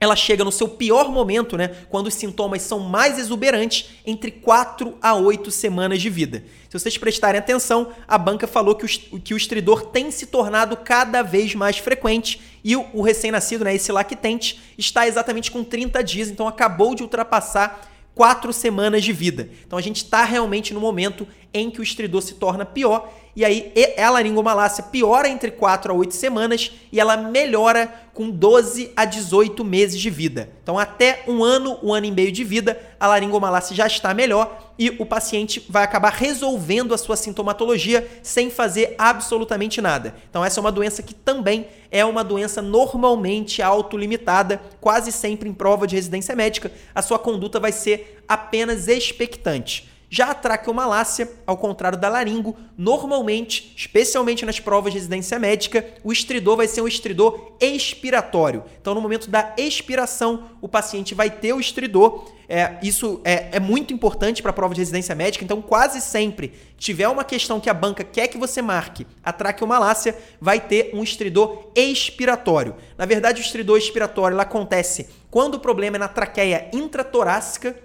ela 0.00 0.16
chega 0.16 0.42
no 0.42 0.50
seu 0.50 0.66
pior 0.66 1.10
momento, 1.10 1.58
né, 1.58 1.68
quando 1.90 2.06
os 2.06 2.14
sintomas 2.14 2.62
são 2.62 2.80
mais 2.80 3.18
exuberantes, 3.18 3.90
entre 4.06 4.30
4 4.30 4.96
a 5.00 5.14
8 5.14 5.50
semanas 5.50 6.00
de 6.00 6.08
vida. 6.08 6.42
Se 6.70 6.78
vocês 6.78 6.96
prestarem 6.96 7.38
atenção, 7.38 7.92
a 8.08 8.16
banca 8.16 8.46
falou 8.46 8.74
que 8.74 8.86
o, 8.86 9.20
que 9.20 9.34
o 9.34 9.36
estridor 9.36 9.82
tem 9.82 10.10
se 10.10 10.26
tornado 10.26 10.74
cada 10.74 11.20
vez 11.20 11.54
mais 11.54 11.76
frequente 11.76 12.40
e 12.64 12.74
o, 12.74 12.86
o 12.94 13.02
recém-nascido, 13.02 13.62
né, 13.62 13.74
esse 13.74 13.92
lactente, 13.92 14.58
está 14.78 15.06
exatamente 15.06 15.50
com 15.50 15.62
30 15.62 16.02
dias, 16.02 16.30
então 16.30 16.48
acabou 16.48 16.94
de 16.94 17.02
ultrapassar 17.02 17.86
quatro 18.14 18.54
semanas 18.54 19.04
de 19.04 19.12
vida. 19.12 19.50
Então 19.66 19.78
a 19.78 19.82
gente 19.82 19.98
está 19.98 20.24
realmente 20.24 20.72
no 20.72 20.80
momento 20.80 21.28
em 21.52 21.70
que 21.70 21.80
o 21.80 21.82
estridor 21.82 22.22
se 22.22 22.34
torna 22.34 22.64
pior 22.64 23.12
e 23.40 23.44
aí 23.44 23.72
a 23.96 24.10
laringomalácia 24.10 24.84
piora 24.84 25.26
entre 25.26 25.50
4 25.50 25.90
a 25.90 25.96
8 25.96 26.14
semanas 26.14 26.72
e 26.92 27.00
ela 27.00 27.16
melhora 27.16 27.90
com 28.12 28.28
12 28.28 28.92
a 28.94 29.06
18 29.06 29.64
meses 29.64 29.98
de 29.98 30.10
vida. 30.10 30.50
Então, 30.62 30.78
até 30.78 31.24
um 31.26 31.42
ano, 31.42 31.78
um 31.82 31.94
ano 31.94 32.04
e 32.04 32.10
meio 32.10 32.30
de 32.30 32.44
vida, 32.44 32.78
a 33.00 33.06
laringomalácia 33.06 33.74
já 33.74 33.86
está 33.86 34.12
melhor 34.12 34.74
e 34.78 34.90
o 34.90 35.06
paciente 35.06 35.64
vai 35.70 35.82
acabar 35.82 36.12
resolvendo 36.12 36.92
a 36.92 36.98
sua 36.98 37.16
sintomatologia 37.16 38.06
sem 38.22 38.50
fazer 38.50 38.94
absolutamente 38.98 39.80
nada. 39.80 40.14
Então, 40.28 40.44
essa 40.44 40.60
é 40.60 40.62
uma 40.62 40.70
doença 40.70 41.02
que 41.02 41.14
também 41.14 41.66
é 41.90 42.04
uma 42.04 42.22
doença 42.22 42.60
normalmente 42.60 43.62
autolimitada, 43.62 44.60
quase 44.82 45.10
sempre 45.10 45.48
em 45.48 45.54
prova 45.54 45.86
de 45.86 45.96
residência 45.96 46.36
médica, 46.36 46.70
a 46.94 47.00
sua 47.00 47.18
conduta 47.18 47.58
vai 47.58 47.72
ser 47.72 48.22
apenas 48.28 48.86
expectante. 48.86 49.89
Já 50.12 50.32
a 50.32 50.34
traqueomalácia, 50.34 51.30
ao 51.46 51.56
contrário 51.56 51.96
da 51.96 52.08
laringo, 52.08 52.56
normalmente, 52.76 53.72
especialmente 53.76 54.44
nas 54.44 54.58
provas 54.58 54.92
de 54.92 54.98
residência 54.98 55.38
médica, 55.38 55.86
o 56.02 56.10
estridor 56.10 56.56
vai 56.56 56.66
ser 56.66 56.80
um 56.80 56.88
estridor 56.88 57.52
expiratório. 57.60 58.64
Então, 58.80 58.92
no 58.92 59.00
momento 59.00 59.30
da 59.30 59.54
expiração, 59.56 60.50
o 60.60 60.66
paciente 60.66 61.14
vai 61.14 61.30
ter 61.30 61.52
o 61.52 61.60
estridor. 61.60 62.24
É, 62.48 62.76
isso 62.82 63.20
é, 63.22 63.50
é 63.52 63.60
muito 63.60 63.94
importante 63.94 64.42
para 64.42 64.50
a 64.50 64.52
prova 64.52 64.74
de 64.74 64.80
residência 64.80 65.14
médica. 65.14 65.44
Então, 65.44 65.62
quase 65.62 66.00
sempre, 66.00 66.54
tiver 66.76 67.06
uma 67.06 67.22
questão 67.22 67.60
que 67.60 67.70
a 67.70 67.74
banca 67.74 68.02
quer 68.02 68.26
que 68.26 68.36
você 68.36 68.60
marque, 68.60 69.06
a 69.22 69.32
traqueomalácia 69.32 70.18
vai 70.40 70.58
ter 70.58 70.90
um 70.92 71.04
estridor 71.04 71.70
expiratório. 71.76 72.74
Na 72.98 73.06
verdade, 73.06 73.40
o 73.40 73.44
estridor 73.44 73.78
expiratório 73.78 74.40
acontece 74.40 75.08
quando 75.30 75.54
o 75.54 75.60
problema 75.60 75.98
é 75.98 76.00
na 76.00 76.08
traqueia 76.08 76.68
intratorácica 76.72 77.76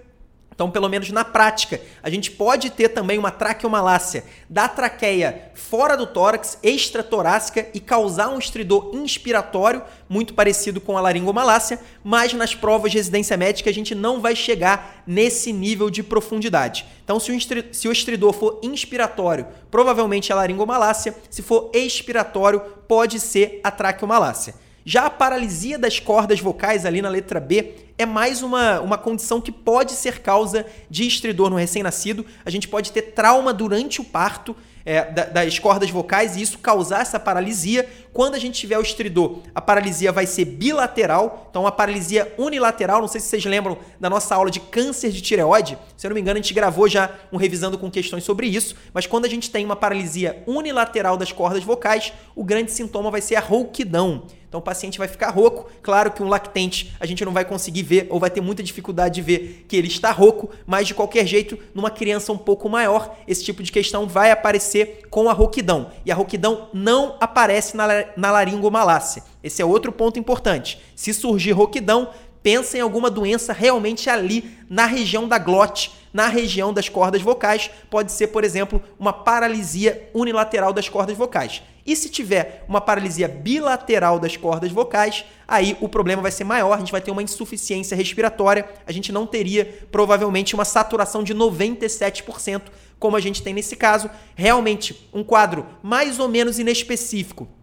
então, 0.56 0.70
pelo 0.70 0.88
menos 0.88 1.10
na 1.10 1.22
prática, 1.22 1.78
a 2.02 2.08
gente 2.08 2.30
pode 2.30 2.70
ter 2.70 2.88
também 2.88 3.18
uma 3.18 3.30
traqueomalácia 3.30 4.24
da 4.48 4.66
traqueia 4.66 5.50
fora 5.52 5.98
do 5.98 6.06
tórax, 6.06 6.58
extratorácica 6.62 7.68
e 7.74 7.78
causar 7.78 8.30
um 8.30 8.38
estridor 8.38 8.90
inspiratório, 8.94 9.82
muito 10.08 10.32
parecido 10.32 10.80
com 10.80 10.96
a 10.96 11.00
laringomalácia, 11.02 11.78
mas 12.02 12.32
nas 12.32 12.54
provas 12.54 12.90
de 12.90 12.96
residência 12.96 13.36
médica 13.36 13.68
a 13.68 13.72
gente 13.72 13.94
não 13.94 14.18
vai 14.18 14.34
chegar 14.34 15.02
nesse 15.06 15.52
nível 15.52 15.90
de 15.90 16.02
profundidade. 16.02 16.86
Então, 17.04 17.20
se 17.20 17.86
o 17.86 17.92
estridor 17.92 18.32
for 18.32 18.58
inspiratório, 18.62 19.46
provavelmente 19.70 20.32
é 20.32 20.34
a 20.34 20.38
laringomalácia, 20.38 21.14
se 21.28 21.42
for 21.42 21.70
expiratório, 21.74 22.60
pode 22.88 23.20
ser 23.20 23.60
a 23.62 23.70
traqueomalácia. 23.70 24.54
Já 24.88 25.06
a 25.06 25.10
paralisia 25.10 25.76
das 25.76 25.98
cordas 25.98 26.38
vocais 26.38 26.86
ali 26.86 27.02
na 27.02 27.08
letra 27.08 27.40
B 27.40 27.74
é 27.98 28.06
mais 28.06 28.40
uma, 28.40 28.80
uma 28.80 28.96
condição 28.96 29.40
que 29.40 29.50
pode 29.50 29.90
ser 29.90 30.20
causa 30.20 30.64
de 30.88 31.04
estridor 31.04 31.50
no 31.50 31.56
recém-nascido. 31.56 32.24
A 32.44 32.50
gente 32.50 32.68
pode 32.68 32.92
ter 32.92 33.02
trauma 33.02 33.52
durante 33.52 34.00
o 34.00 34.04
parto 34.04 34.54
é, 34.84 35.02
das 35.10 35.58
cordas 35.58 35.90
vocais 35.90 36.36
e 36.36 36.42
isso 36.42 36.60
causar 36.60 37.00
essa 37.00 37.18
paralisia. 37.18 37.88
Quando 38.12 38.36
a 38.36 38.38
gente 38.38 38.60
tiver 38.60 38.78
o 38.78 38.80
estridor, 38.80 39.40
a 39.52 39.60
paralisia 39.60 40.12
vai 40.12 40.24
ser 40.24 40.44
bilateral, 40.44 41.48
então 41.50 41.62
uma 41.62 41.72
paralisia 41.72 42.32
unilateral. 42.38 43.00
Não 43.00 43.08
sei 43.08 43.20
se 43.20 43.26
vocês 43.26 43.44
lembram 43.44 43.76
da 43.98 44.08
nossa 44.08 44.36
aula 44.36 44.52
de 44.52 44.60
câncer 44.60 45.10
de 45.10 45.20
tireoide. 45.20 45.76
Se 45.96 46.06
eu 46.06 46.10
não 46.10 46.14
me 46.14 46.20
engano, 46.20 46.38
a 46.38 46.40
gente 46.40 46.54
gravou 46.54 46.86
já 46.86 47.10
um 47.32 47.36
revisando 47.36 47.76
com 47.76 47.90
questões 47.90 48.22
sobre 48.22 48.46
isso. 48.46 48.76
Mas 48.94 49.04
quando 49.04 49.24
a 49.24 49.28
gente 49.28 49.50
tem 49.50 49.64
uma 49.64 49.74
paralisia 49.74 50.44
unilateral 50.46 51.16
das 51.16 51.32
cordas 51.32 51.64
vocais, 51.64 52.12
o 52.36 52.44
grande 52.44 52.70
sintoma 52.70 53.10
vai 53.10 53.20
ser 53.20 53.34
a 53.34 53.40
rouquidão. 53.40 54.22
Então 54.48 54.60
o 54.60 54.62
paciente 54.62 54.98
vai 54.98 55.08
ficar 55.08 55.30
rouco. 55.30 55.70
Claro 55.82 56.10
que 56.10 56.22
um 56.22 56.28
lactente 56.28 56.94
a 56.98 57.06
gente 57.06 57.24
não 57.24 57.32
vai 57.32 57.44
conseguir 57.44 57.82
ver 57.82 58.06
ou 58.10 58.20
vai 58.20 58.30
ter 58.30 58.40
muita 58.40 58.62
dificuldade 58.62 59.16
de 59.16 59.22
ver 59.22 59.64
que 59.68 59.76
ele 59.76 59.88
está 59.88 60.10
rouco, 60.10 60.50
mas 60.66 60.86
de 60.86 60.94
qualquer 60.94 61.26
jeito, 61.26 61.58
numa 61.74 61.90
criança 61.90 62.32
um 62.32 62.38
pouco 62.38 62.68
maior, 62.68 63.16
esse 63.26 63.44
tipo 63.44 63.62
de 63.62 63.72
questão 63.72 64.06
vai 64.06 64.30
aparecer 64.30 65.06
com 65.10 65.28
a 65.28 65.32
rouquidão. 65.32 65.90
E 66.04 66.12
a 66.12 66.14
rouquidão 66.14 66.68
não 66.72 67.16
aparece 67.20 67.76
na, 67.76 67.86
na 68.16 68.30
laringomalácia. 68.30 69.22
Esse 69.42 69.62
é 69.62 69.64
outro 69.64 69.92
ponto 69.92 70.18
importante. 70.18 70.80
Se 70.94 71.14
surgir 71.14 71.52
rouquidão, 71.52 72.10
pensa 72.46 72.78
em 72.78 72.80
alguma 72.80 73.10
doença 73.10 73.52
realmente 73.52 74.08
ali 74.08 74.56
na 74.70 74.86
região 74.86 75.26
da 75.26 75.36
glote, 75.36 75.90
na 76.12 76.28
região 76.28 76.72
das 76.72 76.88
cordas 76.88 77.20
vocais. 77.20 77.68
Pode 77.90 78.12
ser, 78.12 78.28
por 78.28 78.44
exemplo, 78.44 78.80
uma 79.00 79.12
paralisia 79.12 80.08
unilateral 80.14 80.72
das 80.72 80.88
cordas 80.88 81.16
vocais. 81.16 81.60
E 81.84 81.96
se 81.96 82.08
tiver 82.08 82.64
uma 82.68 82.80
paralisia 82.80 83.26
bilateral 83.26 84.20
das 84.20 84.36
cordas 84.36 84.70
vocais, 84.70 85.24
aí 85.48 85.76
o 85.80 85.88
problema 85.88 86.22
vai 86.22 86.30
ser 86.30 86.44
maior, 86.44 86.72
a 86.72 86.78
gente 86.78 86.92
vai 86.92 87.00
ter 87.00 87.10
uma 87.10 87.20
insuficiência 87.20 87.96
respiratória, 87.96 88.64
a 88.86 88.92
gente 88.92 89.10
não 89.10 89.26
teria 89.26 89.84
provavelmente 89.90 90.54
uma 90.54 90.64
saturação 90.64 91.24
de 91.24 91.34
97%, 91.34 92.62
como 92.96 93.16
a 93.16 93.20
gente 93.20 93.42
tem 93.42 93.54
nesse 93.54 93.74
caso. 93.74 94.08
Realmente, 94.36 95.08
um 95.12 95.24
quadro 95.24 95.66
mais 95.82 96.20
ou 96.20 96.28
menos 96.28 96.60
inespecífico 96.60 97.55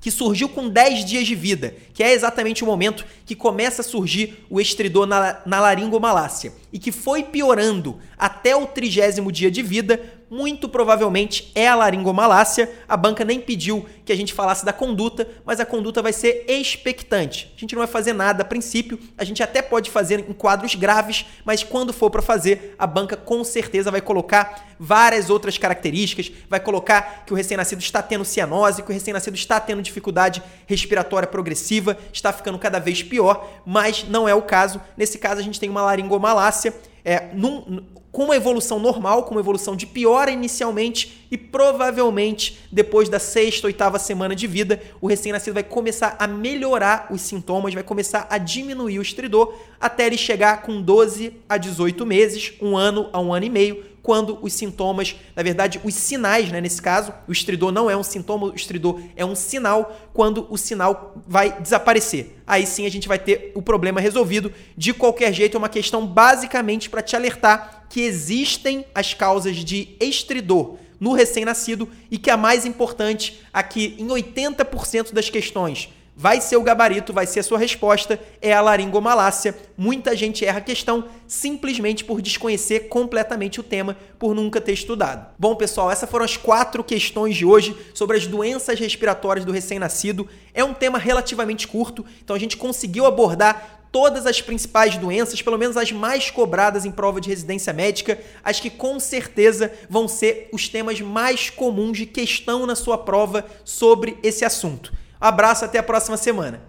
que 0.00 0.10
surgiu 0.10 0.48
com 0.48 0.68
10 0.68 1.04
dias 1.04 1.26
de 1.26 1.34
vida, 1.34 1.74
que 1.92 2.02
é 2.02 2.12
exatamente 2.12 2.62
o 2.62 2.66
momento 2.66 3.04
que 3.26 3.34
começa 3.34 3.82
a 3.82 3.84
surgir 3.84 4.44
o 4.48 4.60
estridor 4.60 5.06
na, 5.06 5.40
na 5.44 5.60
laringomalácia, 5.60 6.52
e 6.72 6.78
que 6.78 6.92
foi 6.92 7.22
piorando 7.22 7.98
até 8.16 8.54
o 8.54 8.66
trigésimo 8.66 9.32
dia 9.32 9.50
de 9.50 9.62
vida, 9.62 10.00
muito 10.30 10.68
provavelmente 10.68 11.50
é 11.54 11.68
a 11.68 11.74
laringomalácia. 11.74 12.70
A 12.88 12.96
banca 12.96 13.24
nem 13.24 13.40
pediu 13.40 13.86
que 14.04 14.12
a 14.12 14.16
gente 14.16 14.32
falasse 14.32 14.64
da 14.64 14.72
conduta, 14.72 15.28
mas 15.44 15.60
a 15.60 15.66
conduta 15.66 16.02
vai 16.02 16.12
ser 16.12 16.44
expectante. 16.48 17.52
A 17.56 17.60
gente 17.60 17.74
não 17.74 17.80
vai 17.80 17.86
fazer 17.86 18.12
nada 18.12 18.42
a 18.42 18.44
princípio, 18.44 18.98
a 19.16 19.24
gente 19.24 19.42
até 19.42 19.60
pode 19.60 19.90
fazer 19.90 20.20
em 20.28 20.32
quadros 20.32 20.74
graves, 20.74 21.26
mas 21.44 21.62
quando 21.62 21.92
for 21.92 22.10
para 22.10 22.22
fazer, 22.22 22.74
a 22.78 22.86
banca 22.86 23.16
com 23.16 23.42
certeza 23.44 23.90
vai 23.90 24.00
colocar 24.00 24.68
várias 24.78 25.28
outras 25.28 25.58
características, 25.58 26.30
vai 26.48 26.60
colocar 26.60 27.24
que 27.26 27.32
o 27.32 27.36
recém-nascido 27.36 27.82
está 27.82 28.02
tendo 28.02 28.24
cianose, 28.24 28.82
que 28.82 28.90
o 28.90 28.94
recém-nascido 28.94 29.36
está 29.36 29.60
tendo 29.60 29.82
dificuldade 29.82 30.42
respiratória 30.66 31.28
progressiva, 31.28 31.98
está 32.12 32.32
ficando 32.32 32.58
cada 32.58 32.78
vez 32.78 33.02
pior, 33.02 33.48
mas 33.66 34.04
não 34.08 34.28
é 34.28 34.34
o 34.34 34.42
caso. 34.42 34.80
Nesse 34.96 35.18
caso, 35.18 35.40
a 35.40 35.44
gente 35.44 35.60
tem 35.60 35.68
uma 35.68 35.82
laringomalácia 35.82 36.74
é, 37.04 37.28
num, 37.32 37.82
com 38.10 38.24
uma 38.24 38.36
evolução 38.36 38.78
normal, 38.78 39.24
com 39.24 39.32
uma 39.32 39.40
evolução 39.40 39.76
de 39.76 39.86
piora 39.86 40.30
inicialmente 40.30 41.26
e 41.30 41.36
provavelmente 41.36 42.58
depois 42.72 43.08
da 43.08 43.18
sexta, 43.18 43.66
oitava 43.66 43.98
semana 43.98 44.34
de 44.34 44.46
vida, 44.46 44.80
o 45.00 45.06
recém-nascido 45.06 45.54
vai 45.54 45.62
começar 45.62 46.16
a 46.18 46.26
melhorar 46.26 47.08
os 47.10 47.20
sintomas, 47.20 47.74
vai 47.74 47.82
começar 47.82 48.26
a 48.30 48.38
diminuir 48.38 48.98
o 48.98 49.02
estridor 49.02 49.54
até 49.80 50.06
ele 50.06 50.16
chegar 50.16 50.62
com 50.62 50.80
12 50.80 51.34
a 51.48 51.56
18 51.56 52.06
meses, 52.06 52.54
um 52.60 52.76
ano 52.76 53.08
a 53.12 53.20
um 53.20 53.32
ano 53.32 53.46
e 53.46 53.50
meio, 53.50 53.84
quando 54.08 54.38
os 54.40 54.54
sintomas, 54.54 55.14
na 55.36 55.42
verdade, 55.42 55.78
os 55.84 55.94
sinais, 55.94 56.50
né, 56.50 56.62
nesse 56.62 56.80
caso, 56.80 57.12
o 57.28 57.32
estridor 57.32 57.70
não 57.70 57.90
é 57.90 57.96
um 57.96 58.02
sintoma, 58.02 58.46
o 58.46 58.54
estridor 58.54 59.02
é 59.14 59.22
um 59.22 59.34
sinal, 59.34 59.94
quando 60.14 60.46
o 60.48 60.56
sinal 60.56 61.14
vai 61.26 61.60
desaparecer. 61.60 62.38
Aí 62.46 62.66
sim 62.66 62.86
a 62.86 62.90
gente 62.90 63.06
vai 63.06 63.18
ter 63.18 63.52
o 63.54 63.60
problema 63.60 64.00
resolvido. 64.00 64.50
De 64.74 64.94
qualquer 64.94 65.30
jeito, 65.34 65.56
é 65.56 65.58
uma 65.58 65.68
questão 65.68 66.06
basicamente 66.06 66.88
para 66.88 67.02
te 67.02 67.14
alertar 67.14 67.77
que 67.88 68.00
existem 68.00 68.84
as 68.94 69.14
causas 69.14 69.56
de 69.56 69.96
estridor 70.00 70.76
no 71.00 71.12
recém-nascido 71.12 71.88
e 72.10 72.18
que 72.18 72.30
a 72.30 72.36
mais 72.36 72.66
importante 72.66 73.40
aqui 73.52 73.94
em 73.98 74.08
80% 74.08 75.12
das 75.12 75.30
questões 75.30 75.88
vai 76.20 76.40
ser 76.40 76.56
o 76.56 76.62
gabarito, 76.64 77.12
vai 77.12 77.26
ser 77.26 77.38
a 77.38 77.42
sua 77.44 77.60
resposta, 77.60 78.18
é 78.42 78.52
a 78.52 78.60
laringomalácia. 78.60 79.56
Muita 79.76 80.16
gente 80.16 80.44
erra 80.44 80.58
a 80.58 80.60
questão 80.60 81.04
simplesmente 81.28 82.04
por 82.04 82.20
desconhecer 82.20 82.88
completamente 82.88 83.60
o 83.60 83.62
tema, 83.62 83.96
por 84.18 84.34
nunca 84.34 84.60
ter 84.60 84.72
estudado. 84.72 85.28
Bom, 85.38 85.54
pessoal, 85.54 85.92
essas 85.92 86.10
foram 86.10 86.24
as 86.24 86.36
quatro 86.36 86.82
questões 86.82 87.36
de 87.36 87.44
hoje 87.44 87.76
sobre 87.94 88.16
as 88.16 88.26
doenças 88.26 88.80
respiratórias 88.80 89.44
do 89.44 89.52
recém-nascido. 89.52 90.28
É 90.52 90.64
um 90.64 90.74
tema 90.74 90.98
relativamente 90.98 91.68
curto, 91.68 92.04
então 92.24 92.34
a 92.34 92.38
gente 92.38 92.56
conseguiu 92.56 93.06
abordar 93.06 93.77
todas 93.90 94.26
as 94.26 94.40
principais 94.40 94.96
doenças, 94.96 95.42
pelo 95.42 95.58
menos 95.58 95.76
as 95.76 95.92
mais 95.92 96.30
cobradas 96.30 96.84
em 96.84 96.90
prova 96.90 97.20
de 97.20 97.28
residência 97.28 97.72
médica, 97.72 98.18
as 98.42 98.60
que 98.60 98.70
com 98.70 99.00
certeza 99.00 99.72
vão 99.88 100.06
ser 100.06 100.48
os 100.52 100.68
temas 100.68 101.00
mais 101.00 101.50
comuns 101.50 101.98
de 101.98 102.06
questão 102.06 102.66
na 102.66 102.74
sua 102.74 102.98
prova 102.98 103.44
sobre 103.64 104.18
esse 104.22 104.44
assunto. 104.44 104.92
Abraço, 105.20 105.64
até 105.64 105.78
a 105.78 105.82
próxima 105.82 106.16
semana. 106.16 106.67